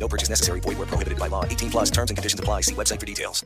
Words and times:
No 0.00 0.08
purchase 0.08 0.30
necessary. 0.30 0.60
Void 0.60 0.78
where 0.78 0.86
prohibited 0.86 1.18
by 1.18 1.28
law. 1.28 1.44
18 1.44 1.70
plus 1.70 1.90
terms 1.90 2.10
and 2.10 2.16
conditions 2.16 2.40
apply. 2.40 2.62
See 2.62 2.74
website 2.74 2.98
for 2.98 3.06
details. 3.06 3.44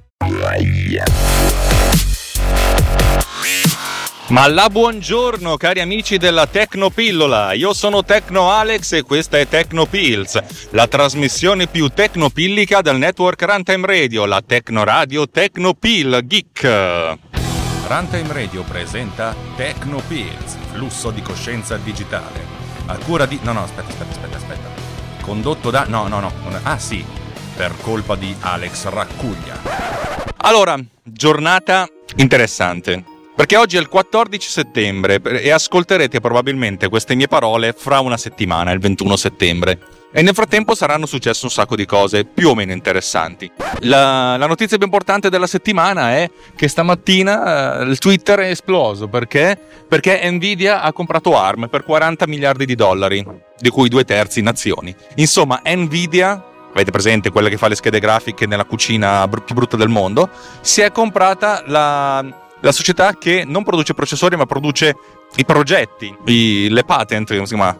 Ma 4.28 4.46
la 4.48 4.70
buongiorno 4.70 5.56
cari 5.58 5.80
amici 5.80 6.16
della 6.16 6.46
Tecnopillola, 6.46 7.52
io 7.52 7.74
sono 7.74 8.02
Tecno 8.04 8.50
Alex 8.50 8.92
e 8.92 9.02
questa 9.02 9.38
è 9.38 9.46
Tecnopills, 9.46 10.70
la 10.70 10.86
trasmissione 10.86 11.66
più 11.66 11.88
tecnopillica 11.88 12.80
del 12.80 12.96
network 12.96 13.42
Runtime 13.42 13.86
Radio, 13.86 14.24
la 14.24 14.42
Tecno 14.44 14.82
Radio 14.82 15.28
Tecnopill 15.28 16.24
Geek. 16.24 16.62
Runtime 17.86 18.32
Radio 18.32 18.62
presenta 18.62 19.36
Tecnopills, 19.56 20.56
flusso 20.72 21.10
di 21.10 21.20
coscienza 21.20 21.76
digitale. 21.76 22.40
A 22.86 22.96
cura 22.96 23.26
di... 23.26 23.38
No, 23.42 23.52
no, 23.52 23.62
aspetta, 23.62 23.88
aspetta, 23.88 24.10
aspetta, 24.10 24.36
aspetta. 24.36 24.93
Condotto 25.24 25.70
da... 25.70 25.86
No, 25.88 26.06
no, 26.06 26.20
no. 26.20 26.32
Ah 26.64 26.78
sì, 26.78 27.04
per 27.56 27.72
colpa 27.80 28.14
di 28.14 28.34
Alex 28.40 28.86
Raccuglia. 28.88 29.58
Allora, 30.38 30.78
giornata 31.02 31.88
interessante. 32.16 33.02
Perché 33.34 33.56
oggi 33.56 33.76
è 33.76 33.80
il 33.80 33.88
14 33.88 34.48
settembre 34.48 35.20
e 35.22 35.50
ascolterete 35.50 36.20
probabilmente 36.20 36.88
queste 36.88 37.14
mie 37.14 37.26
parole 37.26 37.74
fra 37.76 37.98
una 38.00 38.16
settimana, 38.16 38.70
il 38.70 38.78
21 38.78 39.16
settembre. 39.16 39.78
E 40.16 40.22
nel 40.22 40.32
frattempo 40.32 40.76
saranno 40.76 41.06
successe 41.06 41.44
un 41.44 41.50
sacco 41.50 41.74
di 41.74 41.84
cose 41.86 42.24
più 42.24 42.50
o 42.50 42.54
meno 42.54 42.70
interessanti. 42.70 43.50
La, 43.80 44.36
la 44.36 44.46
notizia 44.46 44.76
più 44.76 44.86
importante 44.86 45.28
della 45.28 45.48
settimana 45.48 46.12
è 46.12 46.30
che 46.54 46.68
stamattina 46.68 47.80
eh, 47.80 47.82
il 47.82 47.98
Twitter 47.98 48.38
è 48.38 48.50
esploso. 48.50 49.08
Perché? 49.08 49.58
Perché 49.88 50.30
Nvidia 50.30 50.82
ha 50.82 50.92
comprato 50.92 51.36
ARM 51.36 51.66
per 51.68 51.82
40 51.82 52.28
miliardi 52.28 52.64
di 52.64 52.76
dollari, 52.76 53.26
di 53.58 53.68
cui 53.70 53.88
due 53.88 54.04
terzi 54.04 54.40
nazioni. 54.40 54.94
Insomma, 55.16 55.60
Nvidia 55.64 56.44
avete 56.70 56.92
presente 56.92 57.30
quella 57.30 57.48
che 57.48 57.56
fa 57.56 57.66
le 57.66 57.74
schede 57.74 57.98
grafiche 57.98 58.46
nella 58.46 58.66
cucina 58.66 59.26
più 59.28 59.52
brutta 59.52 59.76
del 59.76 59.88
mondo, 59.88 60.30
si 60.60 60.80
è 60.80 60.92
comprata 60.92 61.64
la, 61.66 62.24
la 62.60 62.72
società 62.72 63.14
che 63.14 63.44
non 63.44 63.62
produce 63.62 63.94
processori 63.94 64.36
ma 64.36 64.46
produce 64.46 64.96
i 65.36 65.44
progetti, 65.44 66.14
i- 66.26 66.68
le 66.70 66.84
patent 66.84 67.32
chiama, 67.44 67.76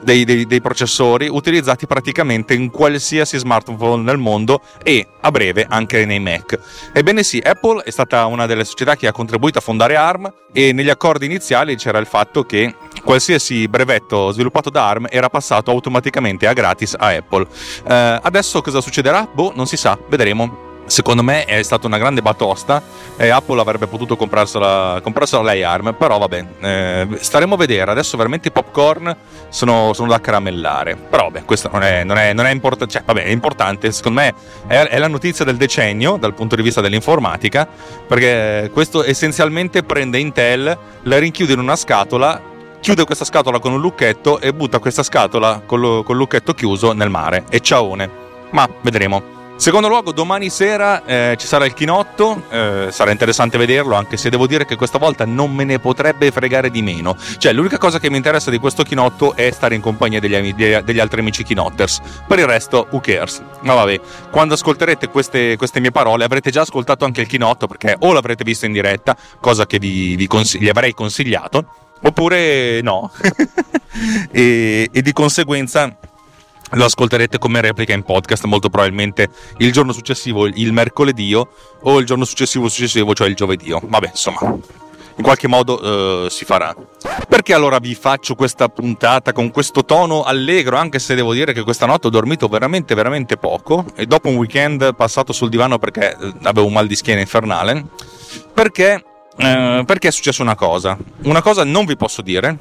dei, 0.00 0.24
dei- 0.24 0.46
dei 0.46 0.60
processori 0.60 1.28
utilizzati 1.28 1.86
praticamente 1.86 2.54
in 2.54 2.70
qualsiasi 2.70 3.38
smartphone 3.38 4.02
nel 4.02 4.18
mondo 4.18 4.60
e 4.82 5.06
a 5.20 5.30
breve 5.30 5.66
anche 5.68 6.04
nei 6.04 6.20
Mac. 6.20 6.58
Ebbene 6.92 7.22
sì, 7.22 7.38
Apple 7.44 7.82
è 7.82 7.90
stata 7.90 8.26
una 8.26 8.46
delle 8.46 8.64
società 8.64 8.96
che 8.96 9.06
ha 9.06 9.12
contribuito 9.12 9.58
a 9.58 9.60
fondare 9.60 9.96
ARM 9.96 10.32
e 10.52 10.72
negli 10.72 10.90
accordi 10.90 11.26
iniziali 11.26 11.76
c'era 11.76 11.98
il 11.98 12.06
fatto 12.06 12.44
che 12.44 12.74
qualsiasi 13.02 13.68
brevetto 13.68 14.30
sviluppato 14.32 14.70
da 14.70 14.86
ARM 14.88 15.06
era 15.10 15.28
passato 15.28 15.70
automaticamente 15.70 16.46
a 16.46 16.52
gratis 16.52 16.94
a 16.98 17.08
Apple. 17.08 17.46
Eh, 17.86 18.20
adesso 18.22 18.60
cosa 18.60 18.80
succederà? 18.80 19.28
Boh, 19.32 19.52
non 19.54 19.66
si 19.66 19.76
sa, 19.76 19.98
vedremo. 20.08 20.67
Secondo 20.88 21.22
me 21.22 21.44
è 21.44 21.62
stata 21.62 21.86
una 21.86 21.98
grande 21.98 22.22
batosta 22.22 22.82
e 23.16 23.28
Apple 23.28 23.60
avrebbe 23.60 23.86
potuto 23.86 24.16
comprarsela, 24.16 25.00
comprarsela 25.02 25.42
lei 25.42 25.62
ARM, 25.62 25.94
però 25.94 26.16
vabbè, 26.18 26.46
eh, 26.60 27.08
staremo 27.20 27.54
a 27.54 27.58
vedere. 27.58 27.90
Adesso 27.90 28.16
veramente 28.16 28.48
i 28.48 28.50
popcorn 28.50 29.14
sono, 29.50 29.92
sono 29.92 30.08
da 30.08 30.18
caramellare. 30.18 30.96
Però 30.96 31.24
vabbè, 31.24 31.44
questo 31.44 31.68
non 31.70 31.82
è, 31.82 32.04
non 32.04 32.16
è, 32.16 32.32
non 32.32 32.46
è 32.46 32.50
importante, 32.50 32.94
cioè 32.94 33.02
vabbè, 33.04 33.24
è 33.24 33.28
importante, 33.28 33.92
secondo 33.92 34.20
me 34.20 34.34
è, 34.66 34.80
è 34.80 34.98
la 34.98 35.08
notizia 35.08 35.44
del 35.44 35.56
decennio 35.56 36.16
dal 36.16 36.32
punto 36.32 36.56
di 36.56 36.62
vista 36.62 36.80
dell'informatica, 36.80 37.68
perché 38.06 38.70
questo 38.72 39.04
essenzialmente 39.04 39.82
prende 39.82 40.18
Intel, 40.18 40.78
la 41.02 41.18
rinchiude 41.18 41.52
in 41.52 41.58
una 41.58 41.76
scatola 41.76 42.56
chiude 42.80 43.04
questa 43.04 43.24
scatola 43.24 43.58
con 43.58 43.72
un 43.72 43.80
lucchetto 43.80 44.40
e 44.40 44.54
butta 44.54 44.78
questa 44.78 45.02
scatola 45.02 45.62
con 45.66 45.80
lo- 45.80 46.02
col 46.04 46.16
lucchetto 46.16 46.54
chiuso 46.54 46.92
nel 46.92 47.10
mare. 47.10 47.44
E 47.50 47.60
ciaone. 47.60 48.08
Ma 48.50 48.68
vedremo. 48.82 49.37
Secondo 49.58 49.88
luogo, 49.88 50.12
domani 50.12 50.50
sera 50.50 51.04
eh, 51.04 51.34
ci 51.36 51.48
sarà 51.48 51.66
il 51.66 51.74
chinotto, 51.74 52.44
eh, 52.48 52.90
sarà 52.92 53.10
interessante 53.10 53.58
vederlo, 53.58 53.96
anche 53.96 54.16
se 54.16 54.30
devo 54.30 54.46
dire 54.46 54.64
che 54.64 54.76
questa 54.76 54.98
volta 54.98 55.24
non 55.24 55.52
me 55.52 55.64
ne 55.64 55.80
potrebbe 55.80 56.30
fregare 56.30 56.70
di 56.70 56.80
meno. 56.80 57.16
Cioè, 57.38 57.52
l'unica 57.52 57.76
cosa 57.76 57.98
che 57.98 58.08
mi 58.08 58.16
interessa 58.18 58.52
di 58.52 58.58
questo 58.58 58.84
chinotto 58.84 59.34
è 59.34 59.50
stare 59.50 59.74
in 59.74 59.80
compagnia 59.80 60.20
degli, 60.20 60.36
ami- 60.36 60.54
degli- 60.54 61.00
altri 61.00 61.18
amici 61.18 61.42
kinotters. 61.42 62.00
Per 62.28 62.38
il 62.38 62.46
resto, 62.46 62.86
who 62.92 63.00
cares? 63.00 63.42
Ma 63.62 63.74
vabbè, 63.74 64.00
quando 64.30 64.54
ascolterete 64.54 65.08
queste, 65.08 65.56
queste 65.56 65.80
mie 65.80 65.90
parole 65.90 66.22
avrete 66.22 66.52
già 66.52 66.60
ascoltato 66.60 67.04
anche 67.04 67.22
il 67.22 67.26
chinotto, 67.26 67.66
perché 67.66 67.96
o 67.98 68.12
l'avrete 68.12 68.44
visto 68.44 68.64
in 68.64 68.72
diretta, 68.72 69.16
cosa 69.40 69.66
che 69.66 69.80
vi, 69.80 70.14
vi 70.14 70.28
consig- 70.28 70.68
avrei 70.68 70.94
consigliato, 70.94 71.66
oppure 72.02 72.80
no. 72.80 73.10
e, 74.30 74.88
e 74.92 75.02
di 75.02 75.12
conseguenza 75.12 75.98
lo 76.72 76.84
ascolterete 76.84 77.38
come 77.38 77.60
replica 77.60 77.92
in 77.92 78.02
podcast 78.02 78.44
molto 78.44 78.68
probabilmente 78.68 79.28
il 79.58 79.72
giorno 79.72 79.92
successivo, 79.92 80.46
il 80.46 80.72
mercoledì 80.72 81.34
o 81.34 81.98
il 81.98 82.06
giorno 82.06 82.24
successivo 82.24 82.68
successivo, 82.68 83.14
cioè 83.14 83.28
il 83.28 83.34
giovedì. 83.34 83.70
Vabbè, 83.70 84.08
insomma, 84.08 84.58
in 85.18 85.24
qualche 85.24 85.48
modo 85.48 86.26
eh, 86.26 86.30
si 86.30 86.44
farà. 86.44 86.74
Perché 87.28 87.52
allora 87.52 87.78
vi 87.78 87.94
faccio 87.94 88.34
questa 88.34 88.68
puntata 88.68 89.32
con 89.32 89.50
questo 89.50 89.84
tono 89.84 90.22
allegro, 90.22 90.76
anche 90.76 90.98
se 90.98 91.14
devo 91.14 91.32
dire 91.32 91.52
che 91.52 91.62
questa 91.62 91.86
notte 91.86 92.06
ho 92.06 92.10
dormito 92.10 92.48
veramente, 92.48 92.94
veramente 92.94 93.36
poco 93.36 93.84
e 93.96 94.06
dopo 94.06 94.28
un 94.28 94.36
weekend 94.36 94.94
passato 94.94 95.32
sul 95.32 95.48
divano 95.48 95.78
perché 95.78 96.16
eh, 96.16 96.32
avevo 96.42 96.66
un 96.66 96.72
mal 96.72 96.86
di 96.86 96.96
schiena 96.96 97.20
infernale? 97.20 97.86
Perché, 98.54 99.04
eh, 99.36 99.82
perché 99.84 100.08
è 100.08 100.12
successa 100.12 100.42
una 100.42 100.54
cosa. 100.54 100.96
Una 101.24 101.42
cosa 101.42 101.64
non 101.64 101.84
vi 101.84 101.96
posso 101.96 102.22
dire, 102.22 102.56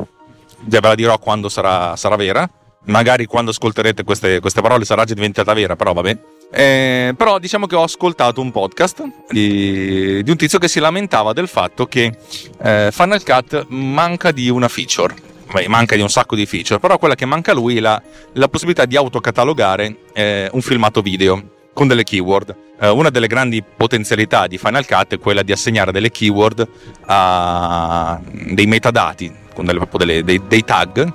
ve 0.62 0.80
la 0.82 0.96
dirò 0.96 1.18
quando 1.20 1.50
sarà, 1.50 1.96
sarà 1.96 2.16
vera. 2.16 2.50
Magari 2.86 3.26
quando 3.26 3.52
ascolterete 3.52 4.04
queste, 4.04 4.40
queste 4.40 4.62
parole 4.62 4.86
sarà 4.86 5.04
già 5.04 5.14
diventata 5.14 5.54
vera, 5.54 5.76
però 5.76 5.94
vabbè. 5.94 6.18
Eh, 6.50 7.14
però 7.18 7.40
diciamo 7.40 7.68
che 7.68 7.76
ho 7.76 7.84
ascoltato 7.84 8.40
un 8.40 8.52
podcast 8.52 9.04
di, 9.30 10.24
di 10.24 10.32
un 10.32 10.38
tizio 10.38 10.60
che 10.60 10.70
si 10.70 10.80
lamentava 10.80 11.34
del 11.34 11.50
fatto 11.50 11.86
che 11.88 12.18
eh, 12.62 12.90
Final 12.92 13.24
Cut 13.24 13.66
manca 13.70 14.32
di 14.32 14.50
una 14.50 14.70
feature. 14.70 15.14
Beh, 15.52 15.68
manca 15.68 15.96
di 15.96 16.02
un 16.02 16.10
sacco 16.10 16.36
di 16.36 16.46
feature, 16.46 16.80
però 16.80 16.98
quella 16.98 17.16
che 17.16 17.26
manca 17.26 17.52
a 17.52 17.54
lui 17.54 17.78
è 17.78 17.80
la, 17.80 18.02
la 18.34 18.48
possibilità 18.50 18.86
di 18.86 18.98
autocatalogare 18.98 19.96
eh, 20.14 20.50
un 20.52 20.62
filmato 20.62 21.02
video 21.02 21.42
con 21.74 21.88
delle 21.88 22.04
keyword. 22.04 22.56
Eh, 22.80 22.90
una 22.90 23.10
delle 23.10 23.28
grandi 23.28 23.64
potenzialità 23.64 24.48
di 24.48 24.58
Final 24.58 24.86
Cut 24.86 25.14
è 25.14 25.20
quella 25.20 25.44
di 25.44 25.52
assegnare 25.52 25.92
delle 25.92 26.12
keyword 26.12 26.68
a 27.06 28.20
dei 28.24 28.66
metadati, 28.66 29.34
con 29.54 29.66
delle, 29.66 29.88
delle- 29.90 30.24
dei, 30.24 30.42
dei 30.48 30.64
tag, 30.64 31.14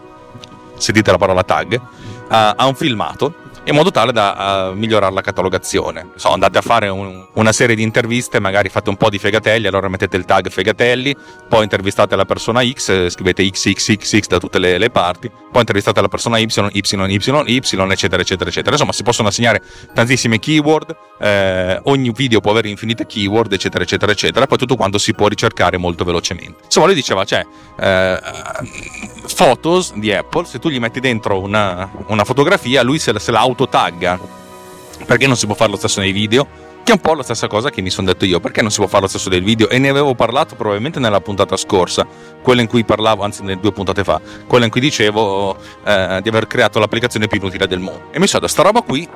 sentite 0.83 1.11
la 1.11 1.19
parola 1.19 1.43
tag, 1.45 1.81
a, 2.29 2.55
a 2.57 2.67
un 2.67 2.75
filmato 2.75 3.35
in 3.65 3.75
modo 3.75 3.91
tale 3.91 4.13
da 4.13 4.71
eh, 4.71 4.75
migliorare 4.75 5.13
la 5.15 5.21
catalogazione. 5.21 6.11
So, 6.17 6.31
andate 6.33 6.59
a 6.59 6.63
fare 6.63 6.89
un- 6.89 7.27
una 7.35 7.53
serie 7.53 7.77
di 7.77 7.83
interviste, 7.83 8.41
magari 8.41 8.69
fate 8.69 8.91
un 8.91 8.97
po' 8.97 9.09
di 9.09 9.19
fegatelli, 9.19 9.67
allora 9.67 9.89
mettete 9.89 10.17
il 10.17 10.25
tag 10.25 10.49
fegatelli, 10.51 11.15
poi 11.49 11.63
intervistate 11.63 12.17
la 12.17 12.25
persona 12.25 12.63
X, 12.65 12.89
eh, 12.89 13.11
scrivete 13.11 13.49
XXXX 13.49 14.27
da 14.27 14.39
tutte 14.39 14.59
le, 14.59 14.79
le 14.79 14.91
parti, 14.91 15.31
poi 15.31 15.61
intervistate 15.61 16.01
la 16.01 16.09
persona 16.09 16.39
Y, 16.39 16.47
YYY, 16.73 17.17
eccetera, 17.93 18.23
eccetera, 18.23 18.51
eccetera. 18.51 18.71
Insomma, 18.73 18.93
si 18.93 19.03
possono 19.03 19.29
assegnare 19.29 19.63
tantissime 19.95 20.39
keyword, 20.39 20.97
eh, 21.21 21.81
ogni 21.85 22.11
video 22.13 22.41
può 22.41 22.51
avere 22.51 22.69
infinite 22.69 23.07
keyword, 23.07 23.53
eccetera, 23.53 23.85
eccetera, 23.85 24.13
eccetera, 24.13 24.47
poi 24.47 24.59
tutto 24.59 24.77
quanto 24.77 24.99
si 24.99 25.15
può 25.15 25.29
ricercare 25.29 25.77
molto 25.77 26.05
velocemente. 26.05 26.65
Insomma, 26.65 26.87
lui 26.87 26.95
diceva, 26.95 27.25
cioè, 27.25 27.47
eh, 27.79 28.19
Photos 29.37 29.95
di 29.95 30.13
Apple, 30.13 30.45
se 30.45 30.59
tu 30.59 30.69
gli 30.69 30.79
metti 30.79 31.01
dentro 31.01 31.41
una, 31.41 31.91
una 32.09 32.25
fotografia, 32.25 32.83
lui 32.83 32.99
se 32.99 33.13
la, 33.13 33.19
se 33.19 33.31
la 33.31 33.41
autotagga. 33.53 34.19
Perché 35.07 35.27
non 35.27 35.37
si 35.37 35.47
può 35.47 35.55
fare 35.55 35.71
lo 35.71 35.77
stesso 35.77 36.01
nei 36.01 36.13
video? 36.13 36.71
Che 36.85 36.91
è 36.91 36.95
un 36.95 37.01
po' 37.01 37.15
la 37.15 37.23
stessa 37.23 37.47
cosa 37.47 37.71
che 37.71 37.81
mi 37.81 37.91
sono 37.91 38.09
detto 38.09 38.25
io, 38.25 38.41
perché 38.41 38.61
non 38.61 38.73
si 38.73 38.79
può 38.79 38.89
fare 38.89 39.03
lo 39.03 39.09
stesso 39.09 39.29
del 39.29 39.45
video? 39.45 39.69
E 39.69 39.79
ne 39.79 39.89
avevo 39.89 40.15
parlato 40.17 40.57
probabilmente 40.57 40.99
nella 40.99 41.21
puntata 41.21 41.57
scorsa, 41.57 42.05
quella 42.43 42.61
in 42.61 42.67
cui 42.67 42.85
parlavo, 42.85 43.23
anzi 43.23 43.43
nelle 43.43 43.61
due 43.61 43.71
puntate 43.71 44.03
fa, 44.03 44.21
quella 44.49 44.65
in 44.65 44.71
cui 44.71 44.81
dicevo 44.81 45.57
eh, 45.85 46.19
di 46.21 46.29
aver 46.29 46.49
creato 46.49 46.81
l'applicazione 46.81 47.29
più 47.29 47.39
inutile 47.39 47.69
del 47.69 47.79
mondo. 47.79 48.11
E 48.11 48.19
mi 48.19 48.27
sono 48.27 48.41
detto, 48.41 48.53
sta 48.53 48.63
roba 48.63 48.81
qui 48.83 49.09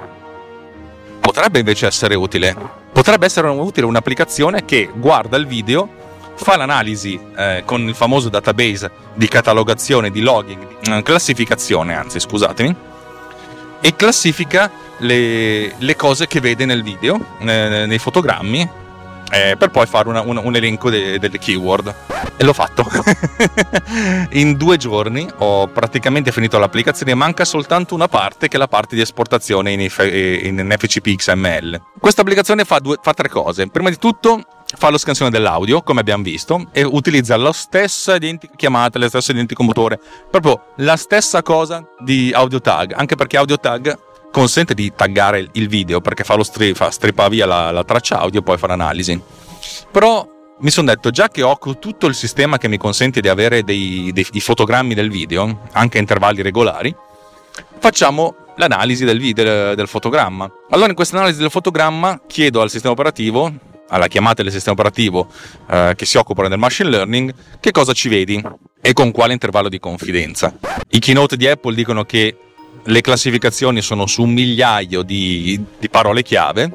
potrebbe 1.21 1.59
invece 1.59 1.87
essere 1.87 2.15
utile. 2.15 2.57
Potrebbe 2.93 3.27
essere 3.27 3.49
utile 3.49 3.85
un'applicazione 3.87 4.65
che 4.65 4.89
guarda 4.95 5.37
il 5.37 5.47
video, 5.47 5.89
fa 6.37 6.57
l'analisi 6.57 7.19
eh, 7.37 7.63
con 7.67 7.83
il 7.89 7.95
famoso 7.95 8.29
database 8.29 8.91
di 9.15 9.27
catalogazione, 9.27 10.11
di 10.11 10.21
logging, 10.21 10.79
di 10.81 10.91
eh, 10.93 11.03
classificazione, 11.03 11.97
anzi 11.97 12.21
scusatemi, 12.21 12.75
e 13.81 13.95
classifica 13.97 14.71
le, 14.99 15.75
le 15.77 15.97
cose 15.97 16.27
che 16.27 16.41
vede 16.41 16.65
nel 16.65 16.83
video, 16.83 17.19
eh, 17.41 17.85
nei 17.87 17.99
fotogrammi, 17.99 18.69
eh, 19.31 19.57
per 19.57 19.71
poi 19.71 19.87
fare 19.87 20.09
una, 20.09 20.21
un, 20.21 20.37
un, 20.37 20.57
elenco 20.57 20.91
de, 20.91 21.19
delle 21.19 21.39
keyword. 21.39 21.95
E 22.37 22.45
l'ho 22.45 22.53
fatto. 22.53 22.87
in 24.33 24.57
due 24.57 24.77
giorni 24.77 25.29
ho 25.39 25.69
praticamente 25.69 26.33
finito 26.33 26.59
l'applicazione, 26.59 27.15
manca 27.15 27.45
soltanto 27.45 27.95
una 27.95 28.09
parte 28.09 28.49
che 28.49 28.57
è 28.57 28.59
la 28.59 28.69
parte 28.69 28.95
di 28.95 29.01
esportazione 29.01 29.73
in, 29.73 29.81
in 29.81 30.75
FCP 30.79 31.17
XML. 31.17 31.81
Questa 31.99 32.21
applicazione 32.21 32.65
fa, 32.65 32.79
due, 32.79 32.99
fa 33.01 33.15
tre 33.15 33.29
cose. 33.29 33.69
Prima 33.69 33.91
di 33.91 33.99
tutto 33.99 34.43
fa 34.77 34.91
lo 34.91 34.99
scansione 34.99 35.31
dell'audio, 35.31 35.83
come 35.83 36.01
abbiamo 36.01 36.23
visto, 36.23 36.69
e 36.73 36.83
utilizza 36.83 37.37
la 37.37 37.53
stessa 37.53 38.17
identica 38.17 38.55
chiamata, 38.57 38.99
lo 38.99 39.09
stesso 39.09 39.31
identico 39.33 39.63
motore, 39.63 39.99
proprio 40.31 40.73
la 40.77 40.97
stessa 40.97 41.43
cosa 41.43 41.87
di 41.99 42.33
audio 42.35 42.61
tag, 42.61 42.93
anche 42.93 43.15
perché 43.15 43.37
audio 43.37 43.59
tag 43.59 43.97
consente 44.37 44.75
di 44.75 44.93
taggare 44.95 45.49
il 45.53 45.67
video 45.67 46.03
perché 46.03 46.23
fa 46.23 46.35
lo 46.35 46.43
strip, 46.43 46.77
fa, 46.77 46.91
strippa 46.91 47.27
via 47.29 47.47
la, 47.47 47.71
la 47.71 47.85
traccia 47.85 48.19
audio 48.19 48.41
e 48.41 48.43
poi 48.43 48.59
fa 48.59 48.67
l'analisi. 48.67 49.19
Però 49.91 50.29
mi 50.59 50.69
sono 50.69 50.89
detto, 50.89 51.09
già 51.09 51.29
che 51.29 51.41
ho 51.41 51.59
tutto 51.81 52.07
il 52.07 52.15
sistema 52.15 52.59
che 52.59 52.69
mi 52.69 52.77
consente 52.77 53.23
di 53.23 53.29
avere 53.29 53.63
dei, 53.63 54.11
dei, 54.13 54.27
dei 54.31 54.41
fotogrammi 54.43 54.93
del 54.93 55.09
video, 55.09 55.63
anche 55.73 55.97
a 55.97 56.01
intervalli 56.03 56.43
regolari, 56.43 56.95
facciamo 57.79 58.35
l'analisi 58.57 59.07
del, 59.07 59.19
video, 59.19 59.75
del 59.75 59.89
fotogramma. 59.89 60.51
Allora 60.69 60.91
in 60.91 60.95
questa 60.95 61.17
analisi 61.17 61.39
del 61.39 61.51
fotogramma 61.51 62.21
chiedo 62.27 62.61
al 62.61 62.69
sistema 62.69 62.93
operativo, 62.93 63.51
alla 63.89 64.07
chiamata 64.07 64.43
del 64.43 64.53
sistema 64.53 64.75
operativo 64.75 65.29
eh, 65.71 65.95
che 65.97 66.05
si 66.05 66.19
occupano 66.19 66.49
del 66.49 66.59
machine 66.59 66.91
learning, 66.91 67.33
che 67.59 67.71
cosa 67.71 67.95
ci 67.95 68.11
vedi 68.11 68.45
e 68.83 68.93
con 68.93 69.13
quale 69.13 69.33
intervallo 69.33 69.71
di 69.71 69.79
confidenza. 69.79 70.55
I 70.91 70.99
keynote 70.99 71.39
di 71.39 71.49
Apple 71.49 71.75
dicono 71.75 72.05
che 72.05 72.37
le 72.87 73.01
classificazioni 73.01 73.83
sono 73.83 74.07
su 74.07 74.23
un 74.23 74.33
migliaio 74.33 75.03
di, 75.03 75.63
di 75.79 75.89
parole 75.89 76.23
chiave, 76.23 76.71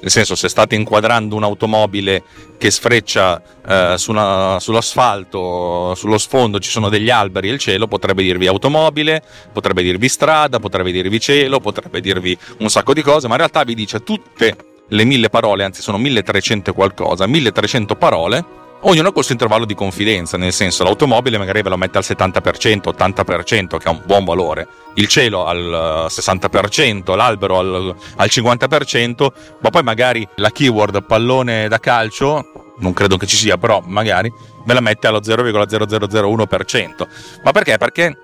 nel 0.00 0.10
senso 0.10 0.34
se 0.34 0.48
state 0.48 0.74
inquadrando 0.74 1.34
un'automobile 1.36 2.22
che 2.58 2.70
sfreccia 2.70 3.42
eh, 3.66 3.94
su 3.96 4.10
una, 4.10 4.58
sull'asfalto, 4.60 5.94
sullo 5.94 6.18
sfondo 6.18 6.58
ci 6.58 6.70
sono 6.70 6.88
degli 6.88 7.10
alberi 7.10 7.48
e 7.48 7.52
il 7.52 7.58
cielo, 7.58 7.86
potrebbe 7.86 8.22
dirvi 8.22 8.46
automobile, 8.46 9.22
potrebbe 9.52 9.82
dirvi 9.82 10.08
strada, 10.08 10.58
potrebbe 10.58 10.92
dirvi 10.92 11.20
cielo, 11.20 11.60
potrebbe 11.60 12.00
dirvi 12.00 12.36
un 12.58 12.68
sacco 12.68 12.92
di 12.92 13.02
cose, 13.02 13.26
ma 13.28 13.34
in 13.34 13.38
realtà 13.38 13.64
vi 13.64 13.74
dice 13.74 14.02
tutte 14.02 14.56
le 14.88 15.04
mille 15.04 15.30
parole, 15.30 15.64
anzi 15.64 15.80
sono 15.80 15.96
1300 15.96 16.74
qualcosa, 16.74 17.26
1300 17.26 17.96
parole 17.96 18.44
ognuno 18.84 19.12
col 19.12 19.22
suo 19.24 19.32
intervallo 19.32 19.64
di 19.64 19.74
confidenza, 19.74 20.36
nel 20.36 20.52
senso 20.52 20.84
l'automobile 20.84 21.38
magari 21.38 21.62
ve 21.62 21.68
lo 21.68 21.76
mette 21.76 21.98
al 21.98 22.04
70%, 22.06 22.94
80%, 22.96 23.76
che 23.76 23.84
è 23.84 23.88
un 23.88 24.02
buon 24.04 24.24
valore, 24.24 24.66
il 24.94 25.08
cielo 25.08 25.46
al 25.46 26.06
60%, 26.08 27.12
eh, 27.12 27.16
l'albero 27.16 27.58
al, 27.58 27.94
al 28.16 28.28
50%, 28.30 29.26
ma 29.60 29.70
poi 29.70 29.82
magari 29.82 30.26
la 30.36 30.50
keyword 30.50 31.04
pallone 31.04 31.68
da 31.68 31.78
calcio, 31.78 32.72
non 32.78 32.92
credo 32.92 33.16
che 33.16 33.26
ci 33.26 33.36
sia, 33.36 33.56
però 33.56 33.82
magari 33.84 34.32
ve 34.64 34.74
la 34.74 34.80
mette 34.80 35.06
allo 35.06 35.20
0,0001%. 35.20 37.06
Ma 37.42 37.52
perché? 37.52 37.78
Perché 37.78 38.16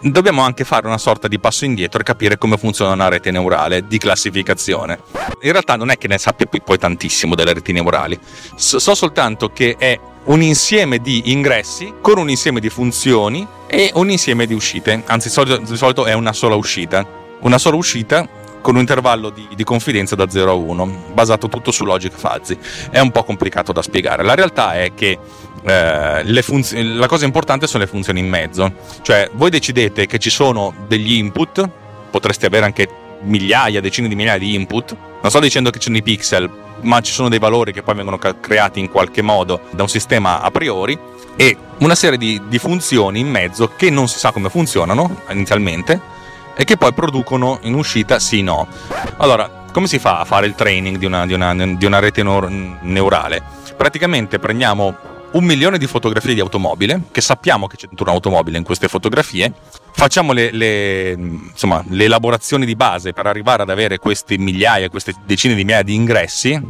dobbiamo 0.00 0.42
anche 0.42 0.64
fare 0.64 0.86
una 0.86 0.98
sorta 0.98 1.28
di 1.28 1.38
passo 1.38 1.64
indietro 1.64 2.00
e 2.00 2.04
capire 2.04 2.38
come 2.38 2.56
funziona 2.56 2.92
una 2.92 3.08
rete 3.08 3.30
neurale 3.30 3.86
di 3.86 3.98
classificazione. 3.98 5.00
In 5.42 5.52
realtà 5.52 5.76
non 5.76 5.90
è 5.90 5.98
che 5.98 6.08
ne 6.08 6.18
sappia 6.18 6.46
poi 6.46 6.78
tantissimo 6.78 7.34
delle 7.34 7.52
reti 7.52 7.72
neurali, 7.72 8.18
so, 8.54 8.78
so 8.78 8.94
soltanto 8.94 9.50
che 9.52 9.76
è 9.78 9.98
un 10.24 10.42
insieme 10.42 10.98
di 10.98 11.32
ingressi 11.32 11.94
con 12.00 12.18
un 12.18 12.28
insieme 12.28 12.60
di 12.60 12.68
funzioni 12.68 13.46
e 13.66 13.90
un 13.94 14.10
insieme 14.10 14.46
di 14.46 14.54
uscite, 14.54 15.02
anzi 15.06 15.28
di 15.28 15.76
solito 15.76 16.04
è 16.04 16.12
una 16.12 16.32
sola 16.32 16.54
uscita. 16.54 17.18
Una 17.40 17.56
sola 17.56 17.76
uscita 17.76 18.28
con 18.60 18.74
un 18.74 18.80
intervallo 18.80 19.30
di, 19.30 19.48
di, 19.54 19.64
confidenza 19.64 20.14
da 20.14 20.28
0 20.28 20.50
a 20.50 20.54
1, 20.54 21.04
basato 21.14 21.48
tutto 21.48 21.70
su 21.70 21.84
logic 21.84 22.12
fuzzy. 22.12 22.58
È 22.90 23.00
un 23.00 23.10
po' 23.10 23.24
complicato 23.24 23.72
da 23.72 23.82
spiegare. 23.82 24.22
La 24.22 24.34
realtà 24.34 24.74
è 24.74 24.92
che 24.94 25.18
eh, 25.62 26.42
funzi- 26.42 26.94
la 26.94 27.06
cosa 27.06 27.24
importante 27.24 27.66
sono 27.66 27.82
le 27.82 27.88
funzioni 27.88 28.20
in 28.20 28.28
mezzo. 28.28 28.72
Cioè, 29.02 29.30
voi 29.32 29.50
decidete 29.50 30.06
che 30.06 30.18
ci 30.18 30.30
sono 30.30 30.74
degli 30.86 31.12
input, 31.12 31.68
potreste 32.10 32.46
avere 32.46 32.64
anche 32.64 32.88
migliaia, 33.22 33.80
decine 33.80 34.08
di 34.08 34.14
migliaia 34.14 34.38
di 34.38 34.54
input. 34.54 34.96
Non 35.20 35.30
sto 35.30 35.40
dicendo 35.40 35.70
che 35.70 35.78
ci 35.78 35.86
sono 35.86 35.98
i 35.98 36.02
pixel, 36.02 36.50
ma 36.82 37.00
ci 37.00 37.12
sono 37.12 37.28
dei 37.28 37.38
valori 37.38 37.72
che 37.72 37.82
poi 37.82 37.94
vengono 37.94 38.18
creati 38.18 38.80
in 38.80 38.88
qualche 38.88 39.22
modo 39.22 39.60
da 39.70 39.82
un 39.82 39.88
sistema 39.88 40.40
a 40.40 40.50
priori 40.50 40.98
e 41.36 41.56
una 41.78 41.94
serie 41.94 42.18
di, 42.18 42.40
di 42.48 42.58
funzioni 42.58 43.20
in 43.20 43.28
mezzo 43.28 43.72
che 43.76 43.90
non 43.90 44.08
si 44.08 44.18
sa 44.18 44.32
come 44.32 44.48
funzionano 44.48 45.22
inizialmente 45.30 46.18
e 46.54 46.64
che 46.64 46.76
poi 46.76 46.92
producono 46.92 47.58
in 47.62 47.74
uscita 47.74 48.18
sì 48.18 48.42
no. 48.42 48.66
Allora, 49.18 49.64
come 49.72 49.86
si 49.86 49.98
fa 49.98 50.20
a 50.20 50.24
fare 50.24 50.46
il 50.46 50.54
training 50.54 50.96
di 50.96 51.06
una, 51.06 51.26
di 51.26 51.32
una, 51.32 51.54
di 51.54 51.84
una 51.84 51.98
rete 51.98 52.22
neurale? 52.22 53.42
Praticamente 53.76 54.38
prendiamo 54.38 54.96
un 55.32 55.44
milione 55.44 55.78
di 55.78 55.86
fotografie 55.86 56.34
di 56.34 56.40
automobile, 56.40 57.02
che 57.12 57.20
sappiamo 57.20 57.66
che 57.66 57.76
c'è 57.76 57.86
dentro 57.86 58.06
un'automobile 58.06 58.58
in 58.58 58.64
queste 58.64 58.88
fotografie, 58.88 59.52
facciamo 59.92 60.32
le, 60.32 60.50
le, 60.50 61.10
insomma, 61.12 61.84
le 61.88 62.04
elaborazioni 62.04 62.66
di 62.66 62.74
base 62.74 63.12
per 63.12 63.26
arrivare 63.26 63.62
ad 63.62 63.70
avere 63.70 63.98
queste 63.98 64.38
migliaia, 64.38 64.88
queste 64.88 65.14
decine 65.24 65.54
di 65.54 65.62
migliaia 65.62 65.82
di 65.82 65.94
ingressi, 65.94 66.60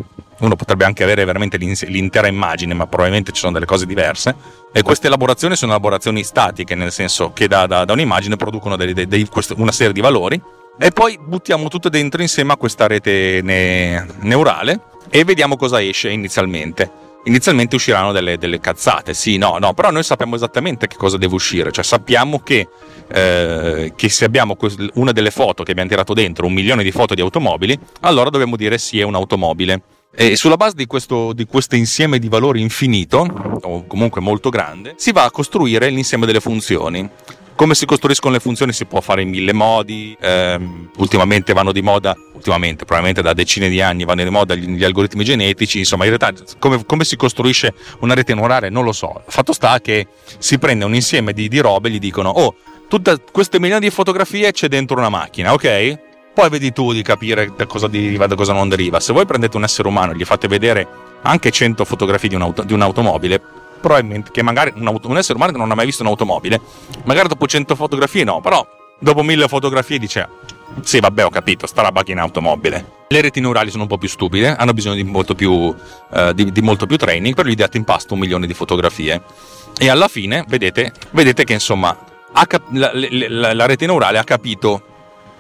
uno 0.40 0.56
potrebbe 0.56 0.84
anche 0.84 1.02
avere 1.02 1.24
veramente 1.24 1.56
l'intera 1.58 2.26
immagine, 2.26 2.74
ma 2.74 2.86
probabilmente 2.86 3.32
ci 3.32 3.40
sono 3.40 3.52
delle 3.52 3.66
cose 3.66 3.86
diverse. 3.86 4.34
E 4.72 4.82
queste 4.82 5.06
elaborazioni 5.06 5.54
sono 5.56 5.72
elaborazioni 5.72 6.22
statiche, 6.22 6.74
nel 6.74 6.92
senso 6.92 7.32
che 7.32 7.46
da, 7.46 7.66
da, 7.66 7.84
da 7.84 7.92
un'immagine 7.92 8.36
producono 8.36 8.76
dei, 8.76 8.92
dei, 8.92 9.06
dei, 9.06 9.28
una 9.56 9.72
serie 9.72 9.92
di 9.92 10.00
valori 10.00 10.40
e 10.78 10.90
poi 10.92 11.18
buttiamo 11.22 11.68
tutto 11.68 11.90
dentro 11.90 12.22
insieme 12.22 12.52
a 12.52 12.56
questa 12.56 12.86
rete 12.86 13.40
ne, 13.42 14.06
neurale 14.20 14.80
e 15.10 15.24
vediamo 15.24 15.56
cosa 15.56 15.82
esce 15.82 16.08
inizialmente. 16.08 17.09
Inizialmente 17.24 17.74
usciranno 17.74 18.12
delle, 18.12 18.38
delle, 18.38 18.60
cazzate, 18.60 19.12
sì, 19.12 19.36
no, 19.36 19.58
no, 19.58 19.74
però 19.74 19.90
noi 19.90 20.02
sappiamo 20.02 20.36
esattamente 20.36 20.86
che 20.86 20.96
cosa 20.96 21.18
deve 21.18 21.34
uscire, 21.34 21.70
cioè 21.70 21.84
sappiamo 21.84 22.40
che, 22.40 22.66
eh, 23.08 23.92
che 23.94 24.08
se 24.08 24.24
abbiamo 24.24 24.56
una 24.94 25.12
delle 25.12 25.30
foto 25.30 25.62
che 25.62 25.72
abbiamo 25.72 25.90
tirato 25.90 26.14
dentro, 26.14 26.46
un 26.46 26.54
milione 26.54 26.82
di 26.82 26.90
foto 26.90 27.14
di 27.14 27.20
automobili, 27.20 27.78
allora 28.00 28.30
dobbiamo 28.30 28.56
dire 28.56 28.78
sì 28.78 29.00
è 29.00 29.02
un'automobile. 29.02 29.82
E 30.12 30.34
sulla 30.34 30.56
base 30.56 30.74
di 30.74 30.86
questo, 30.86 31.32
di 31.32 31.44
questo, 31.44 31.76
insieme 31.76 32.18
di 32.18 32.28
valori 32.28 32.60
infinito, 32.60 33.18
o 33.62 33.86
comunque 33.86 34.20
molto 34.20 34.48
grande, 34.48 34.94
si 34.96 35.12
va 35.12 35.24
a 35.24 35.30
costruire 35.30 35.88
l'insieme 35.88 36.26
delle 36.26 36.40
funzioni. 36.40 37.08
Come 37.60 37.74
si 37.74 37.84
costruiscono 37.84 38.32
le 38.32 38.40
funzioni 38.40 38.72
si 38.72 38.86
può 38.86 39.02
fare 39.02 39.20
in 39.20 39.28
mille 39.28 39.52
modi, 39.52 40.16
ehm, 40.18 40.92
ultimamente 40.96 41.52
vanno 41.52 41.72
di 41.72 41.82
moda, 41.82 42.16
ultimamente 42.32 42.86
probabilmente 42.86 43.20
da 43.20 43.34
decine 43.34 43.68
di 43.68 43.82
anni 43.82 44.06
vanno 44.06 44.24
di 44.24 44.30
moda 44.30 44.54
gli, 44.54 44.66
gli 44.66 44.82
algoritmi 44.82 45.22
genetici, 45.24 45.80
insomma 45.80 46.06
in 46.06 46.16
realtà 46.16 46.42
come, 46.58 46.82
come, 46.86 47.04
si 47.04 47.16
costruisce 47.16 47.74
una 47.98 48.14
rete 48.14 48.32
neurale 48.32 48.70
non 48.70 48.82
lo 48.82 48.92
so. 48.92 49.22
Fatto 49.26 49.52
sta 49.52 49.78
che 49.82 50.06
si 50.38 50.58
prende 50.58 50.86
un 50.86 50.94
insieme 50.94 51.34
di, 51.34 51.48
di 51.48 51.58
robe 51.58 51.88
e 51.88 51.92
gli 51.92 51.98
dicono 51.98 52.30
oh, 52.30 52.54
tutte 52.88 53.18
queste 53.30 53.60
milioni 53.60 53.84
di 53.84 53.90
fotografie 53.90 54.52
c'è 54.52 54.68
dentro 54.68 54.96
una 54.96 55.10
macchina, 55.10 55.52
ok? 55.52 55.98
Poi 56.32 56.48
vedi 56.48 56.72
tu 56.72 56.94
di 56.94 57.02
capire 57.02 57.52
da 57.54 57.66
cosa 57.66 57.88
deriva, 57.88 58.26
da 58.26 58.36
cosa 58.36 58.54
non 58.54 58.70
deriva. 58.70 59.00
Se 59.00 59.12
voi 59.12 59.26
prendete 59.26 59.58
un 59.58 59.64
essere 59.64 59.86
umano 59.86 60.12
e 60.12 60.16
gli 60.16 60.24
fate 60.24 60.48
vedere 60.48 60.88
anche 61.20 61.50
100 61.50 61.84
fotografie 61.84 62.30
di, 62.30 62.36
un'auto, 62.36 62.62
di 62.62 62.72
un'automobile, 62.72 63.59
probabilmente 63.80 64.30
che 64.30 64.42
magari 64.42 64.72
un, 64.74 64.86
auto, 64.86 65.08
un, 65.08 65.16
essere 65.16 65.34
umano 65.34 65.52
che 65.52 65.58
non 65.58 65.70
ha 65.70 65.74
mai 65.74 65.86
visto 65.86 66.02
un'automobile, 66.02 66.60
magari 67.04 67.28
dopo 67.28 67.46
100 67.46 67.74
fotografie 67.74 68.24
no, 68.24 68.40
però 68.40 68.66
dopo 68.98 69.22
1000 69.22 69.48
fotografie 69.48 69.98
dice 69.98 70.28
sì 70.82 71.00
vabbè 71.00 71.24
ho 71.24 71.30
capito, 71.30 71.66
sta 71.66 71.82
roba 71.82 72.02
che 72.02 72.12
in 72.12 72.18
automobile. 72.18 72.98
Le 73.08 73.20
reti 73.20 73.40
neurali 73.40 73.70
sono 73.70 73.82
un 73.82 73.88
po' 73.88 73.98
più 73.98 74.08
stupide, 74.08 74.54
hanno 74.54 74.72
bisogno 74.72 74.94
di 74.94 75.02
molto 75.02 75.34
più, 75.34 75.74
eh, 76.12 76.32
di, 76.34 76.52
di 76.52 76.62
molto 76.62 76.86
più 76.86 76.96
training, 76.96 77.34
però 77.34 77.48
gli 77.48 77.54
date 77.54 77.76
in 77.76 77.84
pasto 77.84 78.14
un 78.14 78.20
milione 78.20 78.46
di 78.46 78.54
fotografie. 78.54 79.20
E 79.76 79.88
alla 79.88 80.08
fine 80.08 80.44
vedete, 80.46 80.92
vedete 81.10 81.44
che 81.44 81.54
insomma 81.54 81.96
cap- 82.46 82.70
la, 82.70 82.92
la, 82.94 83.52
la 83.52 83.66
rete 83.66 83.86
neurale 83.86 84.18
ha 84.18 84.24
capito 84.24 84.82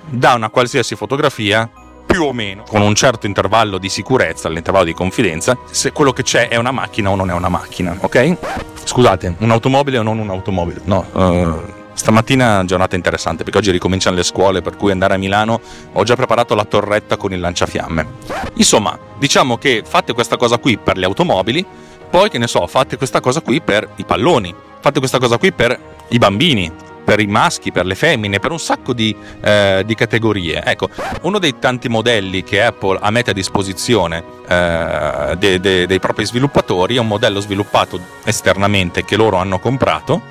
da 0.08 0.34
una 0.34 0.48
qualsiasi 0.48 0.96
fotografia 0.96 1.70
più 2.10 2.24
o 2.24 2.32
meno 2.32 2.64
con 2.66 2.82
un 2.82 2.94
certo 2.94 3.26
intervallo 3.26 3.78
di 3.78 3.88
sicurezza, 3.88 4.48
l'intervallo 4.48 4.84
di 4.84 4.94
confidenza, 4.94 5.56
se 5.70 5.92
quello 5.92 6.12
che 6.12 6.24
c'è 6.24 6.48
è 6.48 6.56
una 6.56 6.72
macchina 6.72 7.10
o 7.10 7.14
non 7.14 7.30
è 7.30 7.32
una 7.32 7.48
macchina, 7.48 7.96
ok? 8.00 8.36
Scusate, 8.82 9.36
un'automobile 9.38 9.98
o 9.98 10.02
non 10.02 10.18
un'automobile? 10.18 10.80
No, 10.84 11.06
uh, 11.12 11.62
stamattina 11.94 12.64
giornata 12.64 12.96
interessante 12.96 13.44
perché 13.44 13.58
oggi 13.58 13.70
ricominciano 13.70 14.16
le 14.16 14.24
scuole, 14.24 14.60
per 14.60 14.76
cui 14.76 14.90
andare 14.90 15.14
a 15.14 15.18
Milano 15.18 15.60
ho 15.92 16.02
già 16.02 16.16
preparato 16.16 16.56
la 16.56 16.64
torretta 16.64 17.16
con 17.16 17.32
il 17.32 17.38
lanciafiamme. 17.38 18.06
Insomma, 18.54 18.98
diciamo 19.16 19.56
che 19.56 19.82
fate 19.86 20.12
questa 20.12 20.36
cosa 20.36 20.58
qui 20.58 20.78
per 20.78 20.96
le 20.96 21.06
automobili, 21.06 21.64
poi 22.10 22.28
che 22.28 22.38
ne 22.38 22.48
so, 22.48 22.66
fate 22.66 22.96
questa 22.96 23.20
cosa 23.20 23.40
qui 23.40 23.60
per 23.60 23.88
i 23.96 24.04
palloni, 24.04 24.52
fate 24.80 24.98
questa 24.98 25.18
cosa 25.18 25.38
qui 25.38 25.52
per 25.52 25.78
i 26.08 26.18
bambini, 26.18 26.72
per 27.10 27.18
i 27.18 27.26
maschi, 27.26 27.72
per 27.72 27.86
le 27.86 27.96
femmine, 27.96 28.38
per 28.38 28.52
un 28.52 28.60
sacco 28.60 28.92
di, 28.92 29.12
eh, 29.40 29.82
di, 29.84 29.96
categorie. 29.96 30.62
Ecco, 30.64 30.90
uno 31.22 31.40
dei 31.40 31.58
tanti 31.58 31.88
modelli 31.88 32.44
che 32.44 32.62
Apple 32.62 33.00
ha 33.02 33.10
mette 33.10 33.30
a 33.30 33.34
disposizione 33.34 34.22
eh, 34.46 35.34
de, 35.36 35.58
de, 35.58 35.88
dei 35.88 35.98
propri 35.98 36.24
sviluppatori 36.24 36.94
è 36.94 37.00
un 37.00 37.08
modello 37.08 37.40
sviluppato 37.40 37.98
esternamente 38.22 39.04
che 39.04 39.16
loro 39.16 39.38
hanno 39.38 39.58
comprato 39.58 40.22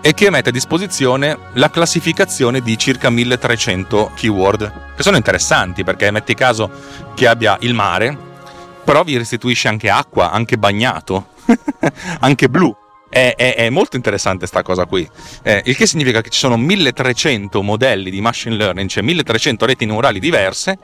e 0.00 0.14
che 0.14 0.30
mette 0.30 0.48
a 0.48 0.52
disposizione 0.52 1.36
la 1.52 1.68
classificazione 1.68 2.62
di 2.62 2.78
circa 2.78 3.10
1300 3.10 4.12
keyword, 4.14 4.94
che 4.96 5.02
sono 5.02 5.18
interessanti 5.18 5.84
perché 5.84 6.10
metti 6.10 6.32
caso 6.32 6.70
che 7.14 7.26
abbia 7.26 7.58
il 7.60 7.74
mare, 7.74 8.16
però 8.82 9.02
vi 9.02 9.18
restituisce 9.18 9.68
anche 9.68 9.90
acqua, 9.90 10.30
anche 10.30 10.56
bagnato, 10.56 11.26
anche 12.20 12.48
blu. 12.48 12.74
È, 13.08 13.34
è, 13.36 13.54
è, 13.54 13.70
molto 13.70 13.96
interessante 13.96 14.40
questa 14.40 14.62
cosa 14.62 14.84
qui, 14.84 15.08
eh, 15.42 15.62
il 15.66 15.76
che 15.76 15.86
significa 15.86 16.20
che 16.20 16.28
ci 16.28 16.38
sono 16.40 16.56
1300 16.56 17.62
modelli 17.62 18.10
di 18.10 18.20
machine 18.20 18.56
learning, 18.56 18.88
cioè 18.88 19.02
1300 19.04 19.64
reti 19.64 19.86
neurali 19.86 20.18
diverse, 20.18 20.76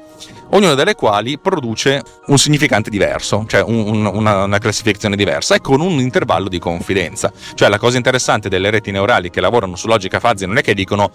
ognuna 0.50 0.75
delle 0.75 0.95
quali 0.95 1.38
produce 1.38 2.02
un 2.26 2.38
significante 2.38 2.91
diverso, 2.91 3.45
cioè 3.49 3.62
un, 3.62 3.87
un, 3.87 4.07
una, 4.07 4.45
una, 4.45 4.59
classificazione 4.59 5.17
diversa 5.17 5.57
e 5.57 5.61
con 5.61 5.81
un 5.81 5.99
intervallo 5.99 6.49
di 6.49 6.61
confidenza. 6.61 7.33
Cioè 7.55 7.69
la 7.69 7.79
cosa 7.79 7.97
interessante 7.97 8.49
delle 8.49 8.71
reti 8.71 8.93
neurali 8.93 9.29
che 9.29 9.41
lavorano 9.41 9.75
su 9.75 9.88
logica 9.88 10.21
fuzzy 10.21 10.47
non 10.47 10.59
è 10.59 10.62
che 10.62 10.75
dicono 10.75 11.11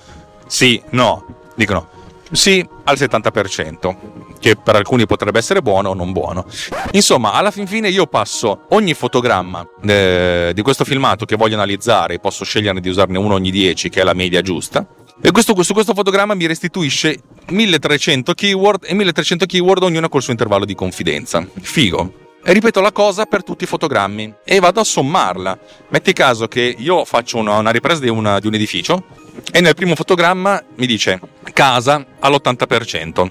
sì, 0.45 0.81
no, 0.91 1.25
dicono 1.55 1.96
sì 2.31 2.65
al 2.83 2.95
70%, 2.97 3.95
che 4.39 4.55
per 4.55 4.75
alcuni 4.75 5.05
potrebbe 5.05 5.39
essere 5.39 5.61
buono 5.61 5.89
o 5.89 5.93
non 5.93 6.11
buono. 6.11 6.45
Insomma, 6.91 7.33
alla 7.33 7.51
fin 7.51 7.67
fine 7.67 7.89
io 7.89 8.07
passo 8.07 8.65
ogni 8.69 8.93
fotogramma 8.93 9.67
eh, 9.85 10.51
di 10.53 10.61
questo 10.61 10.83
filmato 10.83 11.25
che 11.25 11.35
voglio 11.35 11.55
analizzare, 11.55 12.19
posso 12.19 12.45
scegliere 12.45 12.79
di 12.79 12.89
usarne 12.89 13.17
uno 13.17 13.35
ogni 13.35 13.51
10, 13.51 13.89
che 13.89 14.01
è 14.01 14.03
la 14.03 14.13
media 14.13 14.41
giusta, 14.41 14.85
e 15.19 15.31
questo, 15.31 15.61
su 15.63 15.73
questo 15.73 15.93
fotogramma 15.93 16.35
mi 16.35 16.45
restituisce 16.45 17.19
1300 17.49 18.33
keyword 18.33 18.83
e 18.85 18.93
1300 18.93 19.45
keyword 19.45 19.83
ognuno 19.83 20.09
col 20.09 20.21
suo 20.21 20.31
intervallo 20.31 20.65
di 20.65 20.75
confidenza. 20.75 21.45
Figo. 21.59 22.25
E 22.43 22.53
ripeto 22.53 22.79
la 22.79 22.91
cosa 22.91 23.25
per 23.25 23.43
tutti 23.43 23.65
i 23.65 23.67
fotogrammi 23.67 24.35
e 24.45 24.59
vado 24.59 24.79
a 24.79 24.83
sommarla. 24.83 25.57
Metti 25.89 26.13
caso 26.13 26.47
che 26.47 26.75
io 26.77 27.03
faccio 27.03 27.37
una, 27.37 27.57
una 27.57 27.71
ripresa 27.71 27.99
di, 27.99 28.09
una, 28.09 28.39
di 28.39 28.47
un 28.47 28.53
edificio 28.53 29.03
e 29.51 29.61
nel 29.61 29.75
primo 29.75 29.95
fotogramma 29.95 30.61
mi 30.75 30.85
dice 30.85 31.19
casa 31.53 32.05
all'80%, 32.19 33.29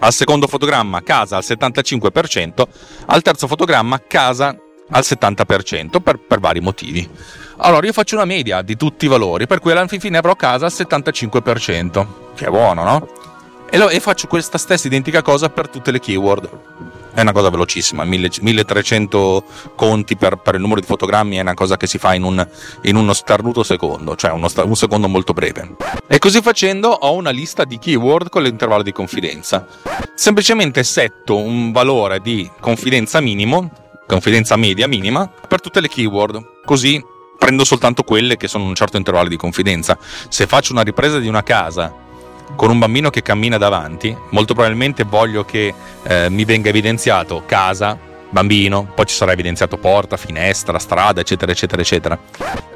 al 0.00 0.12
secondo 0.12 0.46
fotogramma 0.46 1.02
casa 1.02 1.36
al 1.36 1.44
75%, 1.46 2.66
al 3.06 3.22
terzo 3.22 3.46
fotogramma 3.46 4.00
casa 4.06 4.56
al 4.90 5.02
70% 5.04 6.00
per, 6.00 6.18
per 6.18 6.40
vari 6.40 6.60
motivi. 6.60 7.08
Allora 7.58 7.86
io 7.86 7.92
faccio 7.92 8.14
una 8.14 8.24
media 8.24 8.62
di 8.62 8.76
tutti 8.76 9.04
i 9.04 9.08
valori, 9.08 9.46
per 9.46 9.58
cui 9.58 9.72
alla 9.72 9.86
fine 9.86 10.16
avrò 10.18 10.34
casa 10.36 10.66
al 10.66 10.72
75%, 10.74 12.06
che 12.34 12.46
è 12.46 12.50
buono, 12.50 12.84
no? 12.84 13.08
E, 13.70 13.76
lo, 13.76 13.88
e 13.88 14.00
faccio 14.00 14.26
questa 14.28 14.56
stessa 14.56 14.86
identica 14.86 15.22
cosa 15.22 15.50
per 15.50 15.68
tutte 15.68 15.90
le 15.90 16.00
keyword 16.00 16.48
è 17.18 17.22
una 17.22 17.32
cosa 17.32 17.50
velocissima, 17.50 18.04
1300 18.04 19.44
conti 19.74 20.16
per, 20.16 20.36
per, 20.36 20.54
il 20.54 20.60
numero 20.60 20.78
di 20.78 20.86
fotogrammi 20.86 21.34
è 21.34 21.40
una 21.40 21.54
cosa 21.54 21.76
che 21.76 21.88
si 21.88 21.98
fa 21.98 22.14
in, 22.14 22.22
un, 22.22 22.46
in 22.82 22.94
uno 22.94 23.12
starnuto 23.12 23.64
secondo, 23.64 24.14
cioè 24.14 24.30
uno, 24.30 24.48
un 24.62 24.76
secondo 24.76 25.08
molto 25.08 25.32
breve. 25.32 25.74
E 26.06 26.20
così 26.20 26.40
facendo 26.40 26.90
ho 26.90 27.14
una 27.14 27.30
lista 27.30 27.64
di 27.64 27.80
keyword 27.80 28.28
con 28.28 28.44
l'intervallo 28.44 28.84
di 28.84 28.92
confidenza. 28.92 29.66
Semplicemente 30.14 30.84
setto 30.84 31.36
un 31.36 31.72
valore 31.72 32.20
di 32.20 32.48
confidenza 32.60 33.20
minimo, 33.20 33.72
confidenza 34.06 34.54
media 34.54 34.86
minima, 34.86 35.26
per 35.26 35.60
tutte 35.60 35.80
le 35.80 35.88
keyword, 35.88 36.60
così 36.64 37.04
prendo 37.36 37.64
soltanto 37.64 38.04
quelle 38.04 38.36
che 38.36 38.46
sono 38.46 38.62
un 38.62 38.76
certo 38.76 38.96
intervallo 38.96 39.28
di 39.28 39.36
confidenza. 39.36 39.98
Se 40.28 40.46
faccio 40.46 40.70
una 40.70 40.82
ripresa 40.82 41.18
di 41.18 41.26
una 41.26 41.42
casa 41.42 42.06
con 42.56 42.70
un 42.70 42.78
bambino 42.78 43.10
che 43.10 43.22
cammina 43.22 43.58
davanti, 43.58 44.16
molto 44.30 44.54
probabilmente 44.54 45.04
voglio 45.04 45.44
che 45.44 45.72
eh, 46.02 46.28
mi 46.30 46.44
venga 46.44 46.68
evidenziato 46.68 47.42
casa, 47.46 47.98
bambino, 48.30 48.90
poi 48.94 49.06
ci 49.06 49.14
sarà 49.14 49.32
evidenziato 49.32 49.78
porta, 49.78 50.16
finestra, 50.16 50.78
strada, 50.78 51.20
eccetera, 51.20 51.52
eccetera, 51.52 51.82
eccetera. 51.82 52.18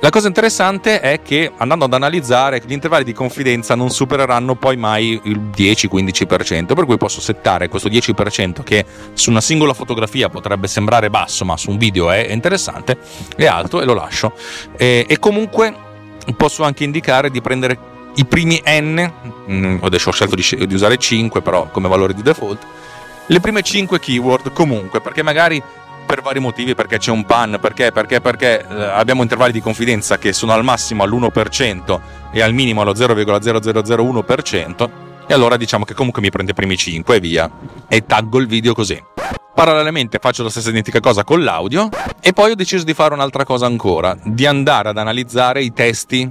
La 0.00 0.10
cosa 0.10 0.26
interessante 0.26 1.00
è 1.00 1.20
che 1.22 1.52
andando 1.56 1.84
ad 1.84 1.94
analizzare 1.94 2.62
gli 2.64 2.72
intervalli 2.72 3.04
di 3.04 3.12
confidenza 3.12 3.74
non 3.74 3.90
supereranno 3.90 4.54
poi 4.54 4.76
mai 4.76 5.20
il 5.24 5.50
10-15%, 5.54 6.74
per 6.74 6.84
cui 6.84 6.96
posso 6.96 7.20
settare 7.20 7.68
questo 7.68 7.88
10% 7.88 8.62
che 8.62 8.84
su 9.12 9.30
una 9.30 9.40
singola 9.40 9.74
fotografia 9.74 10.28
potrebbe 10.28 10.66
sembrare 10.66 11.10
basso, 11.10 11.44
ma 11.44 11.56
su 11.56 11.70
un 11.70 11.78
video 11.78 12.10
è 12.10 12.28
interessante, 12.30 12.98
è 13.36 13.46
alto 13.46 13.80
e 13.80 13.84
lo 13.84 13.94
lascio. 13.94 14.32
E, 14.76 15.04
e 15.08 15.18
comunque 15.18 15.90
posso 16.36 16.62
anche 16.62 16.84
indicare 16.84 17.30
di 17.30 17.40
prendere 17.40 17.91
i 18.16 18.24
primi 18.26 18.62
n, 18.64 19.12
mm, 19.50 19.78
adesso 19.82 20.10
ho 20.10 20.12
scelto 20.12 20.34
di, 20.34 20.66
di 20.66 20.74
usare 20.74 20.96
5 20.98 21.40
però 21.40 21.68
come 21.70 21.88
valore 21.88 22.14
di 22.14 22.22
default, 22.22 22.66
le 23.26 23.40
prime 23.40 23.62
5 23.62 23.98
keyword 23.98 24.52
comunque, 24.52 25.00
perché 25.00 25.22
magari 25.22 25.62
per 26.04 26.20
vari 26.20 26.40
motivi, 26.40 26.74
perché 26.74 26.98
c'è 26.98 27.10
un 27.10 27.24
pan, 27.24 27.58
perché, 27.60 27.92
perché, 27.92 28.20
perché 28.20 28.66
eh, 28.68 28.82
abbiamo 28.82 29.22
intervalli 29.22 29.52
di 29.52 29.62
confidenza 29.62 30.18
che 30.18 30.32
sono 30.32 30.52
al 30.52 30.64
massimo 30.64 31.02
all'1% 31.04 32.00
e 32.32 32.42
al 32.42 32.52
minimo 32.52 32.82
allo 32.82 32.92
0,0001%, 32.92 34.90
e 35.26 35.32
allora 35.32 35.56
diciamo 35.56 35.84
che 35.84 35.94
comunque 35.94 36.20
mi 36.20 36.30
prende 36.30 36.50
i 36.50 36.54
primi 36.54 36.76
5 36.76 37.16
e 37.16 37.20
via, 37.20 37.50
e 37.88 38.04
taggo 38.04 38.38
il 38.38 38.46
video 38.46 38.74
così. 38.74 39.02
Parallelamente 39.54 40.18
faccio 40.20 40.42
la 40.42 40.50
stessa 40.50 40.70
identica 40.70 41.00
cosa 41.00 41.24
con 41.24 41.42
l'audio 41.44 41.88
e 42.20 42.32
poi 42.32 42.50
ho 42.50 42.54
deciso 42.54 42.84
di 42.84 42.94
fare 42.94 43.14
un'altra 43.14 43.44
cosa 43.44 43.66
ancora, 43.66 44.16
di 44.22 44.46
andare 44.46 44.88
ad 44.88 44.96
analizzare 44.96 45.62
i 45.62 45.72
testi 45.72 46.28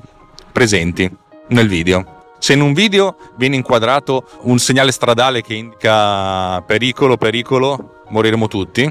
presenti 0.51 1.09
nel 1.51 1.67
video. 1.67 2.20
Se 2.39 2.53
in 2.53 2.62
un 2.62 2.74
video 2.74 3.15
viene 3.36 3.55
inquadrato 3.55 4.25
un 4.41 4.58
segnale 4.58 4.91
stradale 4.91 5.41
che 5.41 5.53
indica 5.53 6.62
pericolo, 6.63 7.15
pericolo, 7.15 8.01
moriremo 8.10 8.48
tutti. 8.48 8.89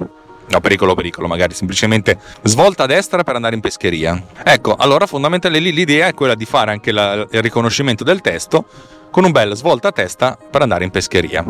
No, 0.50 0.60
pericolo, 0.60 0.94
pericolo, 0.94 1.28
magari 1.28 1.54
semplicemente 1.54 2.18
svolta 2.42 2.84
a 2.84 2.86
destra 2.86 3.22
per 3.22 3.36
andare 3.36 3.54
in 3.54 3.60
pescheria. 3.60 4.20
Ecco, 4.44 4.74
allora 4.74 5.06
fondamentalmente 5.06 5.70
l'idea 5.70 6.08
è 6.08 6.14
quella 6.14 6.34
di 6.34 6.44
fare 6.44 6.72
anche 6.72 6.90
la, 6.90 7.26
il 7.30 7.42
riconoscimento 7.42 8.02
del 8.02 8.20
testo 8.20 8.64
con 9.10 9.24
un 9.24 9.32
bel 9.32 9.54
svolta 9.54 9.88
a 9.88 9.92
testa 9.92 10.36
per 10.50 10.62
andare 10.62 10.84
in 10.84 10.90
pescheria. 10.90 11.44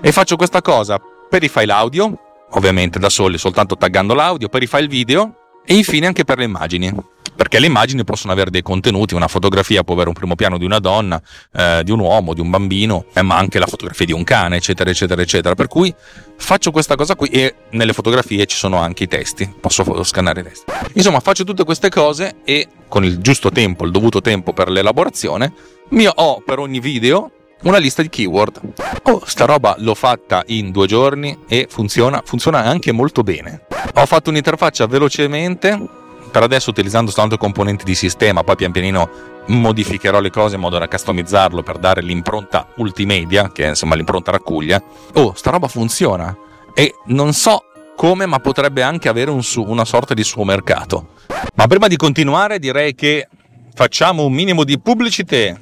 E 0.00 0.12
faccio 0.12 0.36
questa 0.36 0.62
cosa 0.62 1.00
per 1.28 1.42
i 1.44 1.48
file 1.48 1.72
audio, 1.72 2.12
ovviamente 2.50 2.98
da 2.98 3.08
soli, 3.08 3.38
soltanto 3.38 3.76
taggando 3.76 4.14
l'audio, 4.14 4.48
per 4.48 4.62
i 4.62 4.66
file 4.66 4.88
video 4.88 5.34
e 5.64 5.74
infine 5.74 6.06
anche 6.06 6.24
per 6.24 6.38
le 6.38 6.44
immagini 6.44 6.92
perché 7.40 7.58
le 7.58 7.68
immagini 7.68 8.04
possono 8.04 8.34
avere 8.34 8.50
dei 8.50 8.60
contenuti, 8.60 9.14
una 9.14 9.26
fotografia 9.26 9.82
può 9.82 9.94
avere 9.94 10.10
un 10.10 10.14
primo 10.14 10.34
piano 10.34 10.58
di 10.58 10.66
una 10.66 10.78
donna, 10.78 11.18
eh, 11.54 11.80
di 11.82 11.90
un 11.90 11.98
uomo, 11.98 12.34
di 12.34 12.42
un 12.42 12.50
bambino, 12.50 13.06
eh, 13.14 13.22
ma 13.22 13.38
anche 13.38 13.58
la 13.58 13.64
fotografia 13.64 14.04
di 14.04 14.12
un 14.12 14.24
cane, 14.24 14.56
eccetera, 14.56 14.90
eccetera, 14.90 15.22
eccetera. 15.22 15.54
Per 15.54 15.66
cui 15.66 15.90
faccio 16.36 16.70
questa 16.70 16.96
cosa 16.96 17.14
qui 17.14 17.30
e 17.30 17.54
nelle 17.70 17.94
fotografie 17.94 18.44
ci 18.44 18.58
sono 18.58 18.76
anche 18.76 19.04
i 19.04 19.08
testi, 19.08 19.50
posso 19.58 20.04
scannare 20.04 20.40
i 20.40 20.42
testi. 20.42 20.70
Insomma, 20.92 21.20
faccio 21.20 21.44
tutte 21.44 21.64
queste 21.64 21.88
cose 21.88 22.40
e 22.44 22.68
con 22.88 23.06
il 23.06 23.20
giusto 23.20 23.50
tempo, 23.50 23.86
il 23.86 23.90
dovuto 23.90 24.20
tempo 24.20 24.52
per 24.52 24.68
l'elaborazione, 24.68 25.54
mi 25.92 26.06
ho 26.14 26.42
per 26.44 26.58
ogni 26.58 26.78
video 26.78 27.30
una 27.62 27.78
lista 27.78 28.02
di 28.02 28.10
keyword. 28.10 28.60
Oh, 29.04 29.22
sta 29.24 29.46
roba 29.46 29.76
l'ho 29.78 29.94
fatta 29.94 30.42
in 30.48 30.70
due 30.72 30.86
giorni 30.86 31.38
e 31.48 31.66
funziona, 31.70 32.20
funziona 32.22 32.64
anche 32.64 32.92
molto 32.92 33.22
bene. 33.22 33.62
Ho 33.94 34.04
fatto 34.04 34.28
un'interfaccia 34.28 34.86
velocemente 34.86 35.99
per 36.30 36.42
adesso 36.42 36.70
utilizzando 36.70 37.10
soltanto 37.10 37.36
componenti 37.36 37.84
di 37.84 37.94
sistema, 37.94 38.42
poi 38.42 38.56
pian 38.56 38.72
pianino 38.72 39.10
modificherò 39.46 40.20
le 40.20 40.30
cose 40.30 40.54
in 40.54 40.60
modo 40.60 40.78
da 40.78 40.88
customizzarlo 40.88 41.62
per 41.62 41.78
dare 41.78 42.02
l'impronta 42.02 42.68
multimedia, 42.76 43.50
che 43.52 43.64
è 43.64 43.68
insomma 43.68 43.94
l'impronta 43.94 44.30
raccuglia. 44.30 44.82
Oh, 45.14 45.34
sta 45.34 45.50
roba 45.50 45.68
funziona 45.68 46.36
e 46.74 46.94
non 47.06 47.32
so 47.32 47.64
come, 47.96 48.26
ma 48.26 48.38
potrebbe 48.38 48.82
anche 48.82 49.08
avere 49.08 49.30
un 49.30 49.42
su, 49.42 49.62
una 49.62 49.84
sorta 49.84 50.14
di 50.14 50.24
suo 50.24 50.44
mercato. 50.44 51.14
Ma 51.54 51.66
prima 51.66 51.86
di 51.86 51.96
continuare 51.96 52.58
direi 52.58 52.94
che 52.94 53.28
facciamo 53.74 54.24
un 54.24 54.32
minimo 54.32 54.64
di 54.64 54.78
pubblicità. 54.78 55.58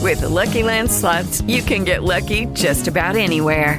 With 0.00 0.20
the 0.20 0.28
Lucky 0.28 0.62
Land 0.62 0.88
slots, 0.90 1.42
you 1.46 1.62
can 1.64 1.84
get 1.84 2.02
lucky 2.02 2.48
just 2.52 2.88
about 2.88 3.16
anywhere. 3.16 3.78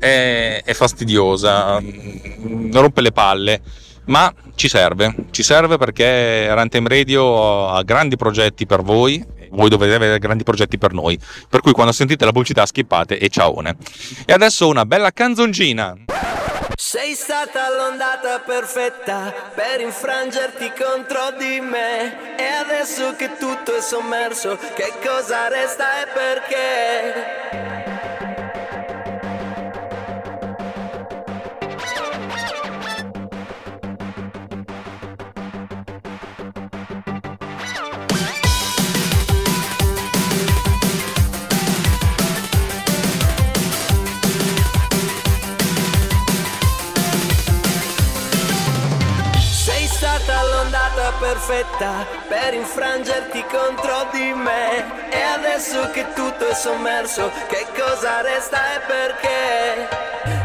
è, 0.00 0.62
è 0.64 0.72
fastidiosa, 0.72 1.80
rompe 2.72 3.00
le 3.02 3.12
palle, 3.12 3.60
ma 4.06 4.32
ci 4.56 4.68
serve, 4.68 5.14
ci 5.30 5.44
serve 5.44 5.76
perché 5.76 6.52
Runtime 6.52 6.88
Radio 6.88 7.68
ha 7.68 7.82
grandi 7.82 8.16
progetti 8.16 8.66
per 8.66 8.82
voi, 8.82 9.24
voi 9.50 9.68
dovete 9.68 9.94
avere 9.94 10.18
grandi 10.18 10.42
progetti 10.42 10.78
per 10.78 10.92
noi, 10.92 11.18
per 11.48 11.60
cui 11.60 11.72
quando 11.72 11.92
sentite 11.92 12.24
la 12.24 12.32
pubblicità 12.32 12.66
skippate 12.66 13.18
e 13.18 13.28
ciaone. 13.28 13.76
E 14.24 14.32
adesso 14.32 14.66
una 14.66 14.86
bella 14.86 15.12
canzoncina. 15.12 15.96
Sei 16.74 17.14
stata 17.14 17.68
l'ondata 17.68 18.40
perfetta 18.40 19.32
per 19.54 19.80
infrangerti 19.82 20.72
contro 20.72 21.36
di 21.38 21.60
me 21.60 22.36
E 22.38 22.46
adesso 22.46 23.14
che 23.16 23.36
tutto 23.38 23.76
è 23.76 23.82
sommerso, 23.82 24.58
che 24.74 24.94
cosa 25.04 25.48
resta 25.48 26.00
e 26.00 26.06
perché? 26.06 27.99
Perfetta 51.50 52.06
per 52.28 52.54
infrangerti 52.54 53.44
contro 53.50 54.08
di 54.12 54.32
me 54.32 55.10
E 55.10 55.20
adesso 55.20 55.90
che 55.90 56.06
tutto 56.14 56.48
è 56.48 56.54
sommerso, 56.54 57.30
che 57.48 57.66
cosa 57.76 58.20
resta 58.20 58.76
e 58.76 58.80
perché? 58.86 59.88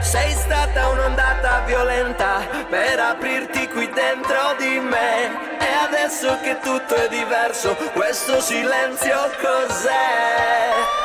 Sei 0.02 0.32
stata 0.34 0.90
un'ondata 0.90 1.62
violenta 1.66 2.48
per 2.70 3.00
aprirti 3.00 3.68
qui 3.68 3.88
dentro 3.92 4.56
di 4.58 4.80
me 4.80 5.58
E 5.60 5.74
adesso 5.84 6.40
che 6.42 6.60
tutto 6.60 6.96
è 6.96 7.08
diverso, 7.08 7.76
questo 7.94 8.42
silenzio 8.42 9.30
cos'è? 9.40 11.05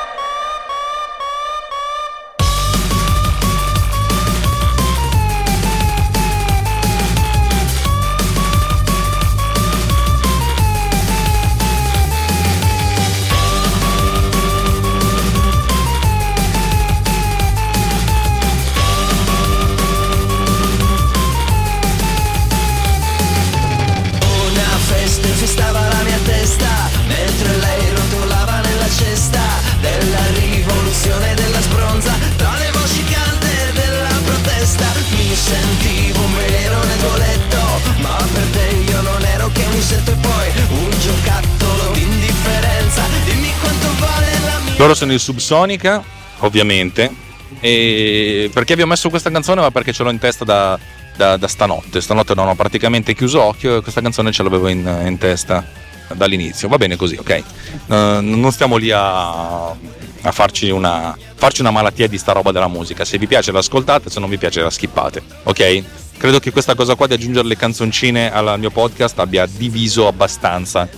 Loro 44.80 44.94
sono 44.94 45.12
il 45.12 45.20
Subsonica, 45.20 46.02
ovviamente. 46.38 47.14
Perché 47.60 48.74
vi 48.76 48.80
ho 48.80 48.86
messo 48.86 49.10
questa 49.10 49.30
canzone? 49.30 49.60
Ma 49.60 49.70
perché 49.70 49.92
ce 49.92 50.02
l'ho 50.02 50.08
in 50.08 50.18
testa 50.18 50.42
da, 50.42 50.78
da, 51.18 51.36
da 51.36 51.48
stanotte. 51.48 52.00
Stanotte 52.00 52.34
non 52.34 52.48
ho 52.48 52.54
praticamente 52.54 53.14
chiuso 53.14 53.42
occhio 53.42 53.76
e 53.76 53.82
questa 53.82 54.00
canzone 54.00 54.32
ce 54.32 54.42
l'avevo 54.42 54.68
in, 54.68 55.02
in 55.04 55.18
testa 55.18 55.68
dall'inizio. 56.14 56.68
Va 56.68 56.78
bene 56.78 56.96
così, 56.96 57.16
ok? 57.16 57.42
Uh, 57.88 57.94
non 58.22 58.50
stiamo 58.52 58.78
lì 58.78 58.90
a, 58.90 59.68
a 59.68 60.32
farci, 60.32 60.70
una, 60.70 61.14
farci 61.34 61.60
una 61.60 61.72
malattia 61.72 62.08
di 62.08 62.16
sta 62.16 62.32
roba 62.32 62.50
della 62.50 62.68
musica. 62.68 63.04
Se 63.04 63.18
vi 63.18 63.26
piace 63.26 63.52
l'ascoltate, 63.52 64.08
se 64.08 64.18
non 64.18 64.30
vi 64.30 64.38
piace 64.38 64.62
la 64.62 64.70
skippate, 64.70 65.22
ok? 65.42 65.82
Credo 66.16 66.40
che 66.40 66.52
questa 66.52 66.74
cosa 66.74 66.94
qua 66.94 67.06
di 67.06 67.12
aggiungere 67.12 67.46
le 67.46 67.56
canzoncine 67.56 68.32
al 68.32 68.58
mio 68.58 68.70
podcast 68.70 69.18
abbia 69.18 69.44
diviso 69.44 70.06
abbastanza 70.06 70.88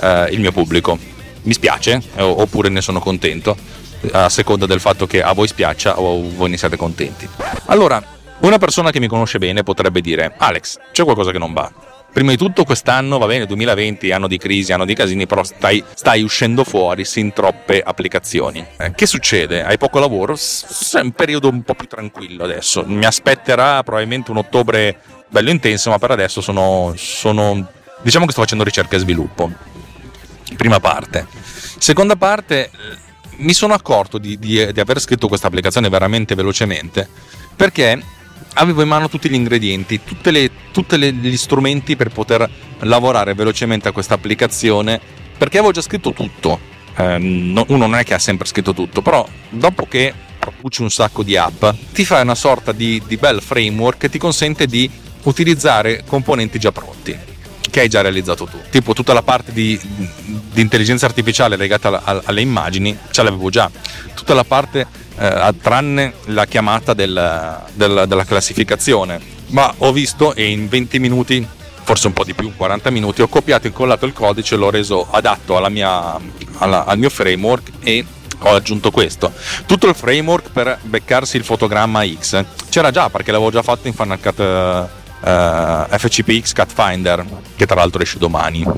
uh, 0.00 0.32
il 0.32 0.40
mio 0.40 0.52
pubblico 0.52 1.15
mi 1.46 1.52
spiace 1.52 2.02
oppure 2.16 2.68
ne 2.68 2.80
sono 2.80 3.00
contento 3.00 3.56
a 4.12 4.28
seconda 4.28 4.66
del 4.66 4.80
fatto 4.80 5.06
che 5.06 5.22
a 5.22 5.32
voi 5.32 5.48
spiaccia 5.48 5.98
o 5.98 6.22
voi 6.34 6.50
ne 6.50 6.56
siate 6.56 6.76
contenti. 6.76 7.28
Allora, 7.66 8.02
una 8.40 8.58
persona 8.58 8.90
che 8.90 9.00
mi 9.00 9.06
conosce 9.06 9.38
bene 9.38 9.62
potrebbe 9.62 10.00
dire 10.00 10.34
Alex, 10.36 10.78
c'è 10.92 11.04
qualcosa 11.04 11.30
che 11.30 11.38
non 11.38 11.52
va. 11.52 11.72
Prima 12.12 12.30
di 12.30 12.38
tutto 12.38 12.64
quest'anno, 12.64 13.18
va 13.18 13.26
bene, 13.26 13.44
2020, 13.44 14.10
anno 14.10 14.26
di 14.26 14.38
crisi, 14.38 14.72
anno 14.72 14.86
di 14.86 14.94
casini, 14.94 15.26
però 15.26 15.44
stai, 15.44 15.84
stai 15.94 16.22
uscendo 16.22 16.64
fuori 16.64 17.04
sin 17.04 17.34
troppe 17.34 17.82
applicazioni. 17.84 18.64
Eh, 18.78 18.92
che 18.94 19.04
succede? 19.04 19.62
Hai 19.62 19.76
poco 19.76 19.98
lavoro? 19.98 20.34
È 20.34 21.00
un 21.00 21.12
periodo 21.12 21.50
un 21.50 21.62
po' 21.62 21.74
più 21.74 21.86
tranquillo 21.86 22.44
adesso. 22.44 22.84
Mi 22.86 23.04
aspetterà 23.04 23.82
probabilmente 23.82 24.30
un 24.30 24.38
ottobre 24.38 24.98
bello 25.28 25.50
intenso, 25.50 25.90
ma 25.90 25.98
per 25.98 26.12
adesso 26.12 26.40
sono, 26.40 26.94
sono 26.96 27.70
diciamo 28.00 28.24
che 28.24 28.32
sto 28.32 28.40
facendo 28.40 28.64
ricerca 28.64 28.96
e 28.96 29.00
sviluppo 29.00 29.52
prima 30.56 30.80
parte. 30.80 31.26
Seconda 31.78 32.16
parte, 32.16 32.70
mi 33.38 33.52
sono 33.52 33.74
accorto 33.74 34.18
di, 34.18 34.38
di, 34.38 34.72
di 34.72 34.80
aver 34.80 35.00
scritto 35.00 35.28
questa 35.28 35.48
applicazione 35.48 35.88
veramente 35.88 36.34
velocemente 36.34 37.08
perché 37.54 38.02
avevo 38.54 38.82
in 38.82 38.88
mano 38.88 39.08
tutti 39.08 39.28
gli 39.28 39.34
ingredienti, 39.34 40.00
tutti 40.02 40.98
gli 40.98 41.36
strumenti 41.36 41.96
per 41.96 42.10
poter 42.10 42.48
lavorare 42.80 43.34
velocemente 43.34 43.88
a 43.88 43.92
questa 43.92 44.14
applicazione 44.14 45.00
perché 45.36 45.58
avevo 45.58 45.72
già 45.72 45.82
scritto 45.82 46.12
tutto. 46.12 46.74
Eh, 46.96 47.18
no, 47.18 47.64
uno 47.68 47.86
non 47.86 47.96
è 47.96 48.04
che 48.04 48.14
ha 48.14 48.18
sempre 48.18 48.46
scritto 48.46 48.72
tutto, 48.72 49.02
però 49.02 49.26
dopo 49.50 49.86
che 49.86 50.14
produci 50.38 50.80
un 50.80 50.90
sacco 50.90 51.22
di 51.22 51.36
app, 51.36 51.64
ti 51.92 52.04
fai 52.04 52.22
una 52.22 52.34
sorta 52.34 52.72
di, 52.72 53.02
di 53.06 53.16
bel 53.16 53.42
framework 53.42 53.98
che 53.98 54.08
ti 54.08 54.18
consente 54.18 54.66
di 54.66 54.88
utilizzare 55.24 56.04
componenti 56.06 56.58
già 56.58 56.72
pronti 56.72 57.34
che 57.76 57.82
hai 57.82 57.88
già 57.90 58.00
realizzato 58.00 58.46
tu. 58.46 58.58
Tipo 58.70 58.94
tutta 58.94 59.12
la 59.12 59.20
parte 59.20 59.52
di, 59.52 59.78
di 59.82 60.62
intelligenza 60.62 61.04
artificiale 61.04 61.56
legata 61.56 62.00
a, 62.02 62.22
alle 62.24 62.40
immagini 62.40 62.96
ce 63.10 63.22
l'avevo 63.22 63.50
già. 63.50 63.70
Tutta 64.14 64.32
la 64.32 64.44
parte 64.44 64.86
eh, 65.18 65.54
tranne 65.60 66.14
la 66.28 66.46
chiamata 66.46 66.94
del, 66.94 67.62
del, 67.74 68.04
della 68.08 68.24
classificazione. 68.24 69.20
Ma 69.48 69.74
ho 69.76 69.92
visto 69.92 70.34
e 70.34 70.48
in 70.48 70.68
20 70.68 70.98
minuti 70.98 71.46
forse 71.82 72.06
un 72.06 72.14
po' 72.14 72.24
di 72.24 72.32
più, 72.32 72.50
40 72.56 72.88
minuti, 72.88 73.20
ho 73.20 73.28
copiato 73.28 73.66
e 73.66 73.68
incollato 73.68 74.06
il 74.06 74.14
codice, 74.14 74.56
l'ho 74.56 74.70
reso 74.70 75.06
adatto 75.10 75.62
mia, 75.68 76.18
alla, 76.56 76.86
al 76.86 76.98
mio 76.98 77.10
framework 77.10 77.72
e 77.82 78.04
ho 78.38 78.54
aggiunto 78.54 78.90
questo. 78.90 79.30
Tutto 79.66 79.86
il 79.86 79.94
framework 79.94 80.50
per 80.50 80.78
beccarsi 80.80 81.36
il 81.36 81.44
fotogramma 81.44 82.06
X 82.06 82.42
c'era 82.70 82.90
già 82.90 83.10
perché 83.10 83.32
l'avevo 83.32 83.50
già 83.50 83.62
fatto 83.62 83.86
in 83.86 83.92
Final 83.92 84.18
Cut 84.18 85.04
uh, 85.20 85.26
eh, 85.28 85.98
FCPX 85.98 86.52
Cut 86.52 86.72
Finder, 86.72 87.24
che 87.56 87.66
tra 87.66 87.76
l'altro 87.76 88.02
esce 88.02 88.18
domani. 88.18 88.64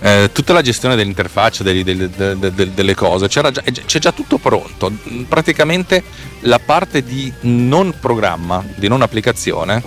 eh, 0.00 0.30
tutta 0.32 0.52
la 0.52 0.62
gestione 0.62 0.96
dell'interfaccia, 0.96 1.62
delle, 1.62 1.84
delle, 1.84 2.10
delle, 2.10 2.74
delle 2.74 2.94
cose, 2.94 3.26
già, 3.28 3.50
c'è 3.50 3.98
già 3.98 4.12
tutto 4.12 4.38
pronto. 4.38 4.92
Praticamente 5.28 6.02
la 6.40 6.58
parte 6.58 7.02
di 7.02 7.32
non 7.40 7.94
programma, 7.98 8.64
di 8.76 8.88
non 8.88 9.02
applicazione, 9.02 9.82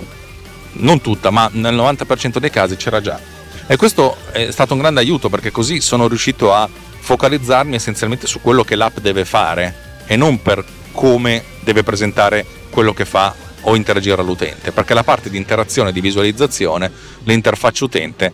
non 0.74 1.00
tutta, 1.00 1.30
ma 1.30 1.48
nel 1.52 1.74
90% 1.74 2.38
dei 2.38 2.50
casi 2.50 2.76
c'era 2.76 3.00
già. 3.00 3.18
E 3.66 3.76
questo 3.76 4.16
è 4.32 4.50
stato 4.50 4.74
un 4.74 4.80
grande 4.80 5.00
aiuto 5.00 5.28
perché 5.28 5.50
così 5.50 5.80
sono 5.80 6.08
riuscito 6.08 6.52
a 6.52 6.68
focalizzarmi 7.02 7.74
essenzialmente 7.74 8.26
su 8.26 8.40
quello 8.40 8.64
che 8.64 8.76
l'app 8.76 8.98
deve 8.98 9.24
fare 9.24 10.00
e 10.06 10.16
non 10.16 10.42
per 10.42 10.64
come 10.92 11.42
deve 11.60 11.82
presentare 11.82 12.44
quello 12.70 12.92
che 12.92 13.04
fa 13.04 13.34
o 13.62 13.76
interagire 13.76 14.20
all'utente, 14.20 14.72
perché 14.72 14.94
la 14.94 15.04
parte 15.04 15.30
di 15.30 15.36
interazione 15.36 15.90
e 15.90 15.92
di 15.92 16.00
visualizzazione, 16.00 16.90
l'interfaccia 17.24 17.84
utente 17.84 18.32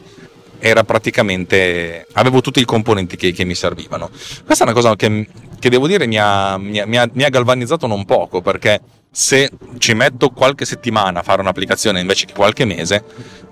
era 0.60 0.82
praticamente 0.84 2.06
avevo 2.12 2.40
tutti 2.40 2.60
i 2.60 2.64
componenti 2.64 3.16
che, 3.16 3.32
che 3.32 3.44
mi 3.44 3.54
servivano. 3.54 4.10
Questa 4.44 4.64
è 4.64 4.66
una 4.66 4.72
cosa 4.76 4.96
che, 4.96 5.28
che 5.58 5.70
devo 5.70 5.86
dire 5.86 6.06
mi 6.06 6.18
ha, 6.18 6.56
mi, 6.58 6.78
ha, 6.80 6.86
mi 6.86 7.22
ha, 7.22 7.28
galvanizzato 7.28 7.86
non 7.86 8.04
poco 8.04 8.40
perché 8.40 8.80
se 9.10 9.50
ci 9.78 9.94
metto 9.94 10.30
qualche 10.30 10.64
settimana 10.64 11.20
a 11.20 11.22
fare 11.22 11.40
un'applicazione 11.40 12.00
invece 12.00 12.26
che 12.26 12.34
qualche 12.34 12.64
mese, 12.64 13.04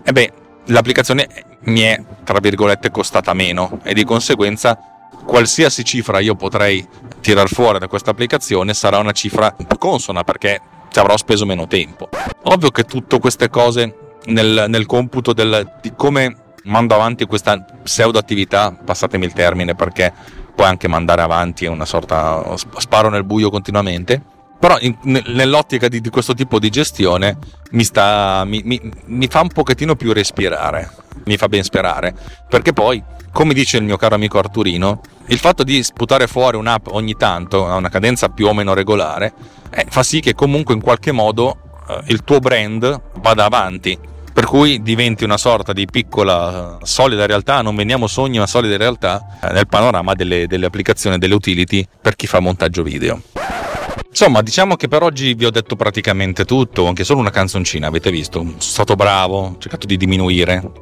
e 0.04 0.12
beh, 0.12 0.32
l'applicazione 0.66 1.28
mi 1.64 1.80
è 1.80 2.02
tra 2.24 2.38
virgolette 2.40 2.90
costata 2.90 3.32
meno 3.34 3.80
e 3.82 3.94
di 3.94 4.04
conseguenza 4.04 4.78
qualsiasi 5.24 5.84
cifra 5.84 6.20
io 6.20 6.34
potrei 6.34 6.86
tirar 7.20 7.48
fuori 7.48 7.78
da 7.78 7.88
questa 7.88 8.10
applicazione 8.10 8.74
sarà 8.74 8.98
una 8.98 9.12
cifra 9.12 9.54
consona 9.78 10.22
perché 10.22 10.60
ci 10.90 10.98
avrò 10.98 11.16
speso 11.16 11.46
meno 11.46 11.66
tempo. 11.66 12.08
Ovvio 12.44 12.70
che 12.70 12.84
tutte 12.84 13.18
queste 13.18 13.48
cose 13.48 13.96
nel, 14.26 14.66
nel 14.68 14.86
computo 14.86 15.32
del, 15.32 15.78
di 15.80 15.92
come 15.94 16.44
mando 16.64 16.94
avanti 16.94 17.24
questa 17.26 17.64
pseudo 17.82 18.18
attività, 18.18 18.72
passatemi 18.72 19.24
il 19.24 19.32
termine 19.32 19.74
perché 19.74 20.12
puoi 20.54 20.66
anche 20.66 20.88
mandare 20.88 21.22
avanti 21.22 21.66
una 21.66 21.84
sorta 21.84 22.54
sparo 22.78 23.08
nel 23.08 23.24
buio 23.24 23.50
continuamente. 23.50 24.20
Però 24.58 24.78
in, 24.80 24.96
nell'ottica 25.02 25.86
di, 25.86 26.00
di, 26.00 26.08
questo 26.08 26.32
tipo 26.32 26.58
di 26.58 26.70
gestione 26.70 27.36
mi, 27.72 27.84
sta, 27.84 28.42
mi, 28.46 28.62
mi, 28.64 28.80
mi 29.04 29.26
fa 29.28 29.42
un 29.42 29.48
pochettino 29.48 29.96
più 29.96 30.14
respirare, 30.14 30.90
mi 31.26 31.36
fa 31.36 31.46
ben 31.46 31.62
sperare, 31.62 32.14
perché 32.48 32.72
poi, 32.72 33.02
come 33.32 33.52
dice 33.52 33.76
il 33.76 33.84
mio 33.84 33.98
caro 33.98 34.14
amico 34.14 34.38
Arturino, 34.38 35.02
il 35.28 35.38
fatto 35.38 35.62
di 35.62 35.82
sputare 35.82 36.26
fuori 36.26 36.56
un'app 36.56 36.86
ogni 36.88 37.14
tanto 37.14 37.66
a 37.66 37.76
una 37.76 37.88
cadenza 37.88 38.28
più 38.28 38.46
o 38.46 38.54
meno 38.54 38.74
regolare 38.74 39.32
eh, 39.70 39.86
fa 39.88 40.02
sì 40.02 40.20
che 40.20 40.34
comunque 40.34 40.74
in 40.74 40.80
qualche 40.80 41.12
modo 41.12 41.56
eh, 41.88 42.02
il 42.06 42.22
tuo 42.24 42.38
brand 42.38 43.00
vada 43.20 43.44
avanti 43.44 43.98
per 44.36 44.44
cui 44.44 44.82
diventi 44.82 45.24
una 45.24 45.38
sorta 45.38 45.72
di 45.72 45.86
piccola 45.86 46.76
solida 46.82 47.24
realtà, 47.24 47.62
non 47.62 47.74
veniamo 47.74 48.06
sogni 48.06 48.36
ma 48.36 48.46
solida 48.46 48.76
realtà 48.76 49.38
eh, 49.40 49.50
nel 49.50 49.66
panorama 49.66 50.12
delle, 50.12 50.46
delle 50.46 50.66
applicazioni, 50.66 51.16
delle 51.16 51.32
utility 51.32 51.88
per 52.02 52.16
chi 52.16 52.26
fa 52.26 52.38
montaggio 52.38 52.82
video. 52.82 53.22
Insomma, 54.18 54.40
diciamo 54.40 54.76
che 54.76 54.88
per 54.88 55.02
oggi 55.02 55.34
vi 55.34 55.44
ho 55.44 55.50
detto 55.50 55.76
praticamente 55.76 56.46
tutto, 56.46 56.86
anche 56.86 57.04
solo 57.04 57.20
una 57.20 57.28
canzoncina, 57.28 57.88
avete 57.88 58.10
visto? 58.10 58.38
Sono 58.38 58.54
stato 58.60 58.94
bravo, 58.94 59.40
ho 59.40 59.56
cercato 59.58 59.86
di 59.86 59.98
diminuire. 59.98 60.72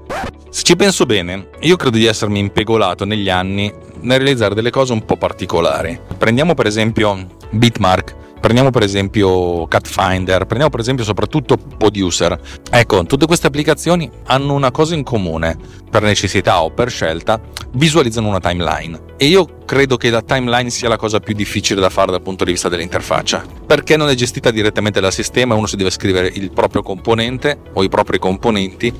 Se 0.51 0.62
ci 0.62 0.77
penso 0.77 1.05
bene, 1.05 1.49
io 1.62 1.75
credo 1.75 1.97
di 1.97 2.05
essermi 2.05 2.38
impegolato 2.38 3.05
negli 3.05 3.29
anni 3.29 3.75
nel 4.03 4.20
realizzare 4.20 4.55
delle 4.55 4.70
cose 4.70 4.92
un 4.92 5.05
po' 5.05 5.16
particolari. 5.16 5.99
Prendiamo 6.16 6.55
per 6.55 6.66
esempio 6.66 7.27
Bitmark, 7.51 8.14
Prendiamo 8.44 8.70
per 8.70 8.83
esempio 8.83 9.66
Catfinder, 9.68 10.40
prendiamo 10.40 10.68
per 10.68 10.80
esempio 10.80 11.02
soprattutto 11.02 11.57
Producer. 11.57 12.38
Ecco, 12.70 13.02
tutte 13.04 13.24
queste 13.24 13.46
applicazioni 13.46 14.11
hanno 14.26 14.52
una 14.52 14.70
cosa 14.70 14.94
in 14.94 15.02
comune, 15.02 15.57
per 15.90 16.02
necessità 16.02 16.62
o 16.62 16.70
per 16.70 16.90
scelta, 16.90 17.40
visualizzano 17.72 18.28
una 18.28 18.40
timeline. 18.40 19.00
E 19.16 19.24
io 19.24 19.64
credo 19.64 19.96
che 19.96 20.11
la 20.11 20.20
timeline 20.20 20.68
sia 20.68 20.90
la 20.90 20.98
cosa 20.98 21.20
più 21.20 21.35
difficile 21.35 21.80
da 21.80 21.88
fare 21.88 22.11
dal 22.11 22.20
punto 22.20 22.44
di 22.44 22.50
vista 22.50 22.68
dell'interfaccia, 22.68 23.42
perché 23.66 23.96
non 23.96 24.11
è 24.11 24.14
gestita 24.14 24.50
direttamente 24.50 25.00
dal 25.00 25.11
sistema, 25.11 25.54
uno 25.54 25.66
si 25.66 25.76
deve 25.76 25.88
scrivere 25.88 26.30
il 26.35 26.50
proprio 26.50 26.83
componente 26.83 27.59
o 27.72 27.83
i 27.83 27.88
propri 27.88 28.18
componenti 28.18 28.92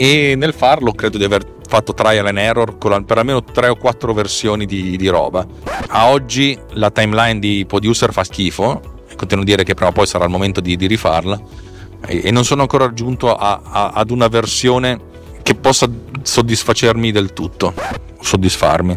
e 0.00 0.36
nel 0.36 0.54
farlo 0.54 0.92
credo 0.92 1.18
di 1.18 1.24
aver 1.24 1.44
fatto 1.66 1.92
trial 1.92 2.26
and 2.26 2.38
error 2.38 2.78
con 2.78 3.04
per 3.04 3.18
almeno 3.18 3.42
3 3.42 3.68
o 3.68 3.74
4 3.74 4.14
versioni 4.14 4.64
di, 4.64 4.96
di 4.96 5.08
roba. 5.08 5.44
A 5.88 6.10
oggi 6.10 6.56
la 6.74 6.92
timeline 6.92 7.40
di 7.40 7.64
Producer 7.66 8.12
fa 8.12 8.22
schifo, 8.22 8.80
continuo 9.16 9.42
a 9.42 9.46
dire 9.46 9.64
che 9.64 9.74
prima 9.74 9.90
o 9.90 9.92
poi 9.92 10.06
sarà 10.06 10.24
il 10.24 10.30
momento 10.30 10.60
di, 10.60 10.76
di 10.76 10.86
rifarla 10.86 11.40
e, 12.06 12.20
e, 12.26 12.30
non 12.30 12.44
sono 12.44 12.62
ancora 12.62 12.92
giunto 12.92 13.34
a, 13.34 13.60
a, 13.64 13.88
ad 13.88 14.10
una 14.10 14.28
versione 14.28 15.00
che 15.42 15.56
possa 15.56 15.90
soddisfacermi 16.22 17.10
del 17.10 17.32
tutto, 17.32 17.74
soddisfarmi. 18.20 18.96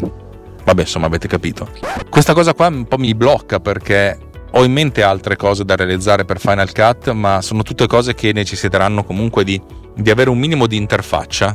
Vabbè, 0.64 0.82
insomma, 0.82 1.06
avete 1.06 1.26
capito. 1.26 1.68
Questa 2.08 2.32
cosa 2.32 2.54
qua 2.54 2.68
un 2.68 2.86
po' 2.86 2.98
mi 2.98 3.12
blocca 3.14 3.58
perché 3.58 4.16
ho 4.52 4.62
in 4.62 4.72
mente 4.72 5.02
altre 5.02 5.34
cose 5.34 5.64
da 5.64 5.74
realizzare 5.74 6.24
per 6.24 6.38
Final 6.38 6.72
Cut, 6.72 7.10
ma 7.10 7.42
sono 7.42 7.64
tutte 7.64 7.88
cose 7.88 8.14
che 8.14 8.32
necessiteranno 8.32 9.02
comunque 9.02 9.42
di 9.42 9.60
di 9.94 10.10
avere 10.10 10.30
un 10.30 10.38
minimo 10.38 10.66
di 10.66 10.76
interfaccia 10.76 11.54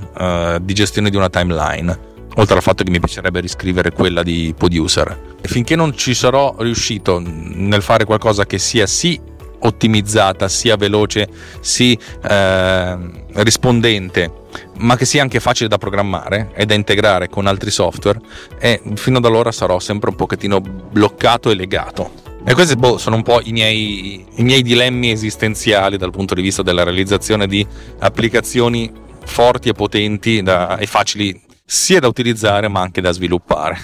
uh, 0.56 0.60
di 0.60 0.73
gestione 0.73 1.10
di 1.10 1.15
una 1.15 1.30
timeline 1.30 2.15
oltre 2.38 2.56
al 2.56 2.62
fatto 2.62 2.84
che 2.84 2.91
mi 2.91 3.00
piacerebbe 3.00 3.39
riscrivere 3.39 3.91
quella 3.91 4.23
di 4.23 4.54
producer. 4.56 5.36
Finché 5.41 5.76
non 5.76 5.97
ci 5.97 6.13
sarò 6.13 6.56
riuscito 6.60 7.19
nel 7.19 7.82
fare 7.82 8.06
qualcosa 8.06 8.45
che 8.45 8.60
sia 8.60 8.86
sì 8.86 9.19
ottimizzata, 9.60 10.47
sia 10.47 10.76
veloce, 10.76 11.28
sì 11.62 11.97
eh, 12.30 12.97
rispondente, 13.34 14.32
ma 14.78 14.95
che 14.95 15.06
sia 15.06 15.21
anche 15.21 15.39
facile 15.39 15.67
da 15.67 15.80
programmare 15.80 16.52
e 16.54 16.65
da 16.65 16.76
integrare 16.76 17.28
con 17.28 17.47
altri 17.47 17.71
software, 17.71 18.19
e 18.60 18.82
fino 18.95 19.17
ad 19.17 19.26
allora 19.26 19.52
sarò 19.52 19.80
sempre 19.80 20.12
un 20.12 20.15
pochettino 20.15 20.62
bloccato 20.62 21.50
e 21.50 21.56
legato. 21.56 22.27
E 22.50 22.54
questi 22.54 22.78
boh, 22.78 22.98
sono 22.98 23.18
un 23.18 23.24
po' 23.24 23.42
i 23.44 23.52
miei, 23.52 24.26
i 24.36 24.44
miei 24.44 24.62
dilemmi 24.62 25.12
esistenziali 25.12 25.98
dal 25.98 26.12
punto 26.12 26.34
di 26.34 26.42
vista 26.42 26.64
della 26.64 26.84
realizzazione 26.84 27.46
di 27.46 27.68
applicazioni 28.00 28.90
forti 29.26 29.68
e 29.68 29.74
potenti 29.74 30.42
da, 30.42 30.78
e 30.78 30.86
facili 30.86 31.38
sia 31.66 32.00
da 32.00 32.08
utilizzare 32.08 32.70
ma 32.70 32.80
anche 32.80 33.02
da 33.02 33.12
sviluppare. 33.12 33.78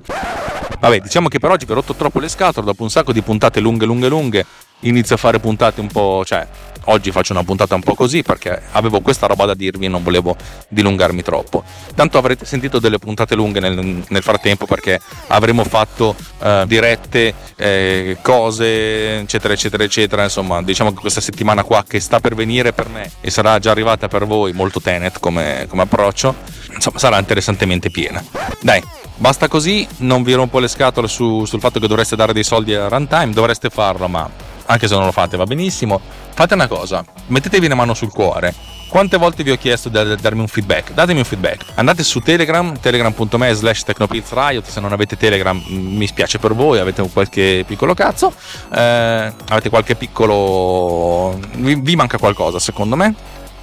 Vabbè, 0.80 1.00
diciamo 1.00 1.28
che 1.28 1.38
per 1.38 1.50
oggi 1.50 1.66
vi 1.66 1.72
ho 1.72 1.74
rotto 1.74 1.92
troppo 1.92 2.18
le 2.18 2.28
scatole, 2.28 2.64
dopo 2.64 2.82
un 2.82 2.88
sacco 2.88 3.12
di 3.12 3.20
puntate 3.20 3.60
lunghe, 3.60 3.84
lunghe, 3.84 4.08
lunghe, 4.08 4.46
inizio 4.82 5.14
a 5.14 5.18
fare 5.18 5.38
puntate 5.38 5.80
un 5.80 5.88
po', 5.88 6.22
cioè 6.24 6.46
oggi 6.86 7.10
faccio 7.12 7.32
una 7.32 7.44
puntata 7.44 7.74
un 7.74 7.82
po' 7.82 7.94
così 7.94 8.22
perché 8.22 8.60
avevo 8.72 9.00
questa 9.00 9.26
roba 9.26 9.44
da 9.44 9.54
dirvi 9.54 9.86
e 9.86 9.88
non 9.88 10.02
volevo 10.02 10.36
dilungarmi 10.68 11.22
troppo. 11.22 11.62
Tanto 11.94 12.18
avrete 12.18 12.44
sentito 12.44 12.78
delle 12.78 12.98
puntate 12.98 13.34
lunghe 13.34 13.60
nel, 13.60 14.02
nel 14.06 14.22
frattempo 14.22 14.66
perché 14.66 15.00
avremo 15.28 15.64
fatto 15.64 16.16
uh, 16.38 16.64
dirette, 16.66 17.34
eh, 17.56 18.16
cose, 18.22 19.20
eccetera, 19.20 19.54
eccetera, 19.54 19.84
eccetera. 19.84 20.22
Insomma, 20.24 20.62
diciamo 20.62 20.92
che 20.92 21.00
questa 21.00 21.20
settimana 21.20 21.62
qua 21.62 21.84
che 21.86 22.00
sta 22.00 22.20
per 22.20 22.34
venire 22.34 22.72
per 22.72 22.88
me 22.88 23.10
e 23.20 23.30
sarà 23.30 23.58
già 23.58 23.70
arrivata 23.70 24.08
per 24.08 24.26
voi 24.26 24.52
molto 24.52 24.80
tenet 24.80 25.20
come, 25.20 25.66
come 25.68 25.82
approccio, 25.82 26.34
insomma, 26.74 26.98
sarà 26.98 27.18
interessantemente 27.18 27.90
piena. 27.90 28.22
Dai, 28.60 28.82
Basta 29.14 29.46
così, 29.46 29.86
non 29.98 30.24
vi 30.24 30.32
rompo 30.32 30.58
le 30.58 30.66
scatole 30.66 31.06
su, 31.06 31.44
sul 31.44 31.60
fatto 31.60 31.78
che 31.78 31.86
dovreste 31.86 32.16
dare 32.16 32.32
dei 32.32 32.42
soldi 32.42 32.74
a 32.74 32.88
runtime, 32.88 33.30
dovreste 33.30 33.68
farlo, 33.68 34.08
ma 34.08 34.28
anche 34.66 34.88
se 34.88 34.94
non 34.94 35.04
lo 35.04 35.12
fate 35.12 35.36
va 35.36 35.44
benissimo. 35.44 36.00
Fate 36.34 36.54
una 36.54 36.66
cosa, 36.66 37.04
mettetevi 37.26 37.66
una 37.66 37.74
mano 37.74 37.94
sul 37.94 38.10
cuore. 38.10 38.54
Quante 38.92 39.16
volte 39.16 39.42
vi 39.42 39.50
ho 39.50 39.56
chiesto 39.56 39.88
di 39.88 40.16
darmi 40.20 40.40
un 40.40 40.48
feedback? 40.48 40.92
Datemi 40.92 41.20
un 41.20 41.24
feedback. 41.24 41.64
Andate 41.76 42.02
su 42.02 42.20
Telegram, 42.20 42.78
telegram.me 42.78 43.54
slash 43.54 43.84
technopilzriot, 43.84 44.66
se 44.66 44.80
non 44.80 44.92
avete 44.92 45.16
Telegram 45.16 45.56
mm, 45.56 45.96
mi 45.96 46.06
spiace 46.06 46.38
per 46.38 46.52
voi, 46.52 46.78
avete 46.78 47.02
qualche 47.10 47.64
piccolo 47.66 47.94
cazzo, 47.94 48.34
eh, 48.70 49.32
avete 49.48 49.70
qualche 49.70 49.94
piccolo... 49.94 51.38
Vi, 51.54 51.76
vi 51.76 51.96
manca 51.96 52.18
qualcosa 52.18 52.58
secondo 52.58 52.94
me, 52.94 53.14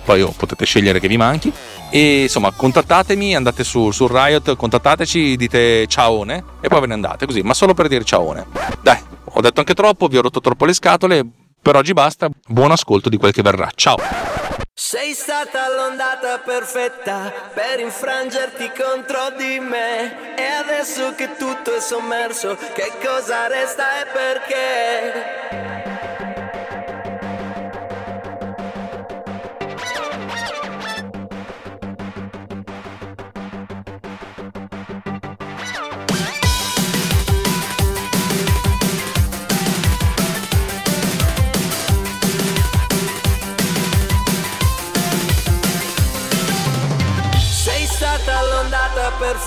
poi 0.04 0.24
oh, 0.24 0.34
potete 0.36 0.66
scegliere 0.66 1.00
che 1.00 1.08
vi 1.08 1.18
manchi. 1.18 1.54
E 1.92 2.24
insomma, 2.24 2.52
contattatemi, 2.52 3.36
andate 3.36 3.64
su, 3.64 3.92
su 3.92 4.08
Riot, 4.08 4.56
contattateci, 4.56 5.36
dite 5.36 5.86
ciaone 5.86 6.44
e 6.60 6.68
poi 6.68 6.82
ve 6.82 6.88
ne 6.88 6.94
andate 6.94 7.28
così, 7.28 7.42
ma 7.42 7.54
solo 7.54 7.76
per 7.76 7.88
dire 7.88 8.04
ciaone. 8.04 8.48
Dai, 8.82 8.98
ho 9.32 9.42
detto 9.42 9.60
anche 9.60 9.74
troppo, 9.74 10.08
vi 10.08 10.18
ho 10.18 10.22
rotto 10.22 10.42
troppo 10.42 10.66
le 10.66 10.74
scatole, 10.74 11.26
per 11.62 11.76
oggi 11.76 11.94
basta, 11.94 12.30
buon 12.48 12.72
ascolto 12.72 13.10
di 13.10 13.18
quel 13.18 13.32
che 13.32 13.42
verrà. 13.42 13.70
Ciao! 13.74 13.98
Sei 14.74 15.14
stata 15.14 15.68
l'ondata 15.70 16.40
perfetta 16.40 17.32
per 17.54 17.82
infrangerti 17.82 18.72
contro 18.72 19.30
di 19.38 19.60
me 19.60 20.36
E 20.38 20.46
adesso 20.46 21.14
che 21.16 21.36
tutto 21.38 21.76
è 21.76 21.82
sommerso, 21.82 22.58
che 22.74 22.94
cosa 23.04 23.48
resta 23.48 24.00
e 24.00 24.06
perché? 24.06 25.40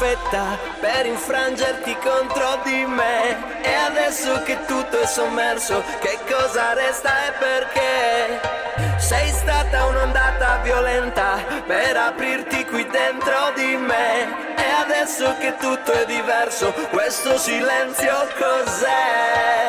Perfetta 0.03 0.59
per 0.81 1.07
infrangerti 1.07 1.97
contro 2.03 2.61
di 2.65 2.85
me. 2.85 3.63
E 3.63 3.73
adesso 3.73 4.43
che 4.43 4.59
tutto 4.67 5.01
è 5.01 5.07
sommerso 5.07 5.83
che 6.01 6.19
cosa 6.29 6.73
resta 6.73 7.29
e 7.29 7.33
perché? 7.39 8.41
Sei 8.99 9.31
stata 9.31 9.87
un'ondata 9.87 10.59
violenta 10.63 11.39
per 11.67 11.97
aprirti 11.97 12.65
qui 12.67 12.85
dentro 12.89 13.53
di 13.55 13.77
me. 13.77 14.55
E 14.57 14.71
adesso 14.81 15.37
che 15.39 15.57
tutto 15.57 15.93
è 15.93 16.05
diverso 16.05 16.73
questo 16.91 17.39
silenzio 17.39 18.29
cos'è? 18.37 19.62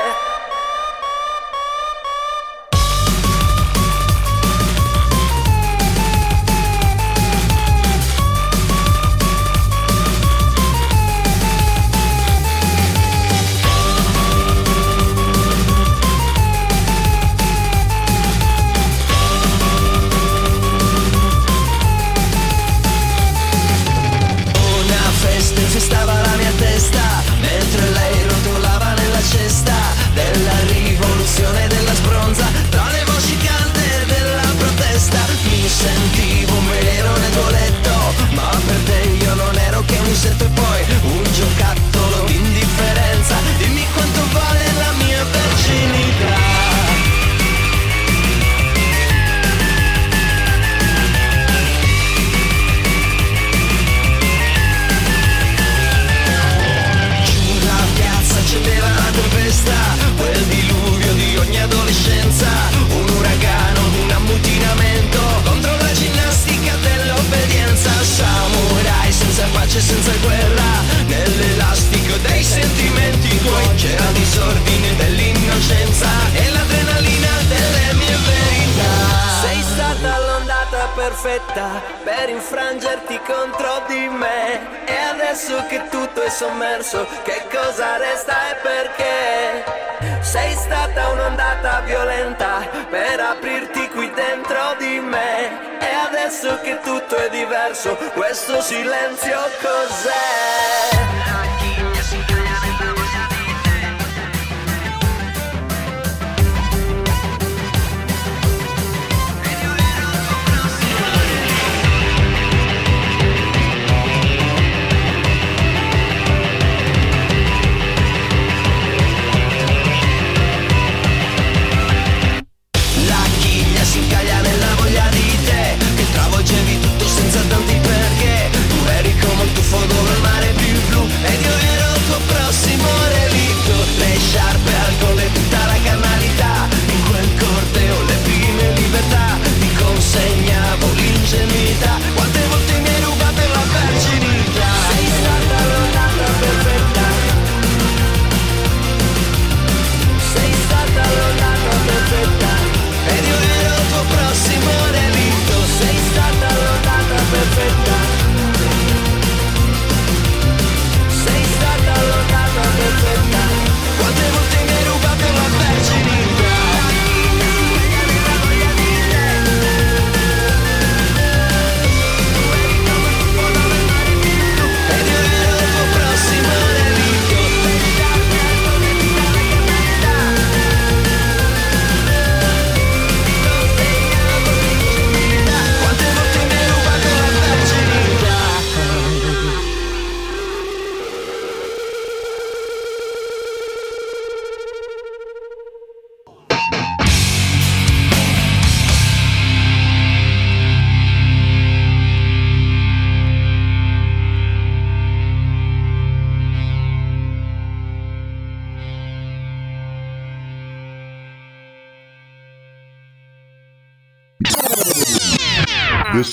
Perfetta 81.24 81.82
per 82.04 82.30
infrangerti 82.30 83.18
contro 83.20 83.84
di 83.88 84.10
me. 84.10 84.86
E 84.86 84.96
adesso 84.96 85.66
che 85.68 85.88
tutto 85.90 86.22
è 86.22 86.30
sommerso, 86.30 87.08
che 87.24 87.46
cosa 87.50 87.96
resta 87.98 88.52
e 88.52 88.56
perché? 88.56 90.22
Sei 90.22 90.54
stata 90.56 91.10
un'ondata 91.10 91.80
violenta 91.82 92.68
per 92.90 93.20
aprirti 93.22 93.88
qui 93.90 94.12
dentro 94.12 94.76
di 94.78 95.00
me. 95.00 95.80
E 95.80 95.94
adesso 95.94 96.60
che 96.62 96.80
tutto 96.82 97.16
è 97.16 97.30
diverso, 97.30 97.96
questo 98.14 98.62
silenzio 98.62 99.40
cos'è? 99.62 100.93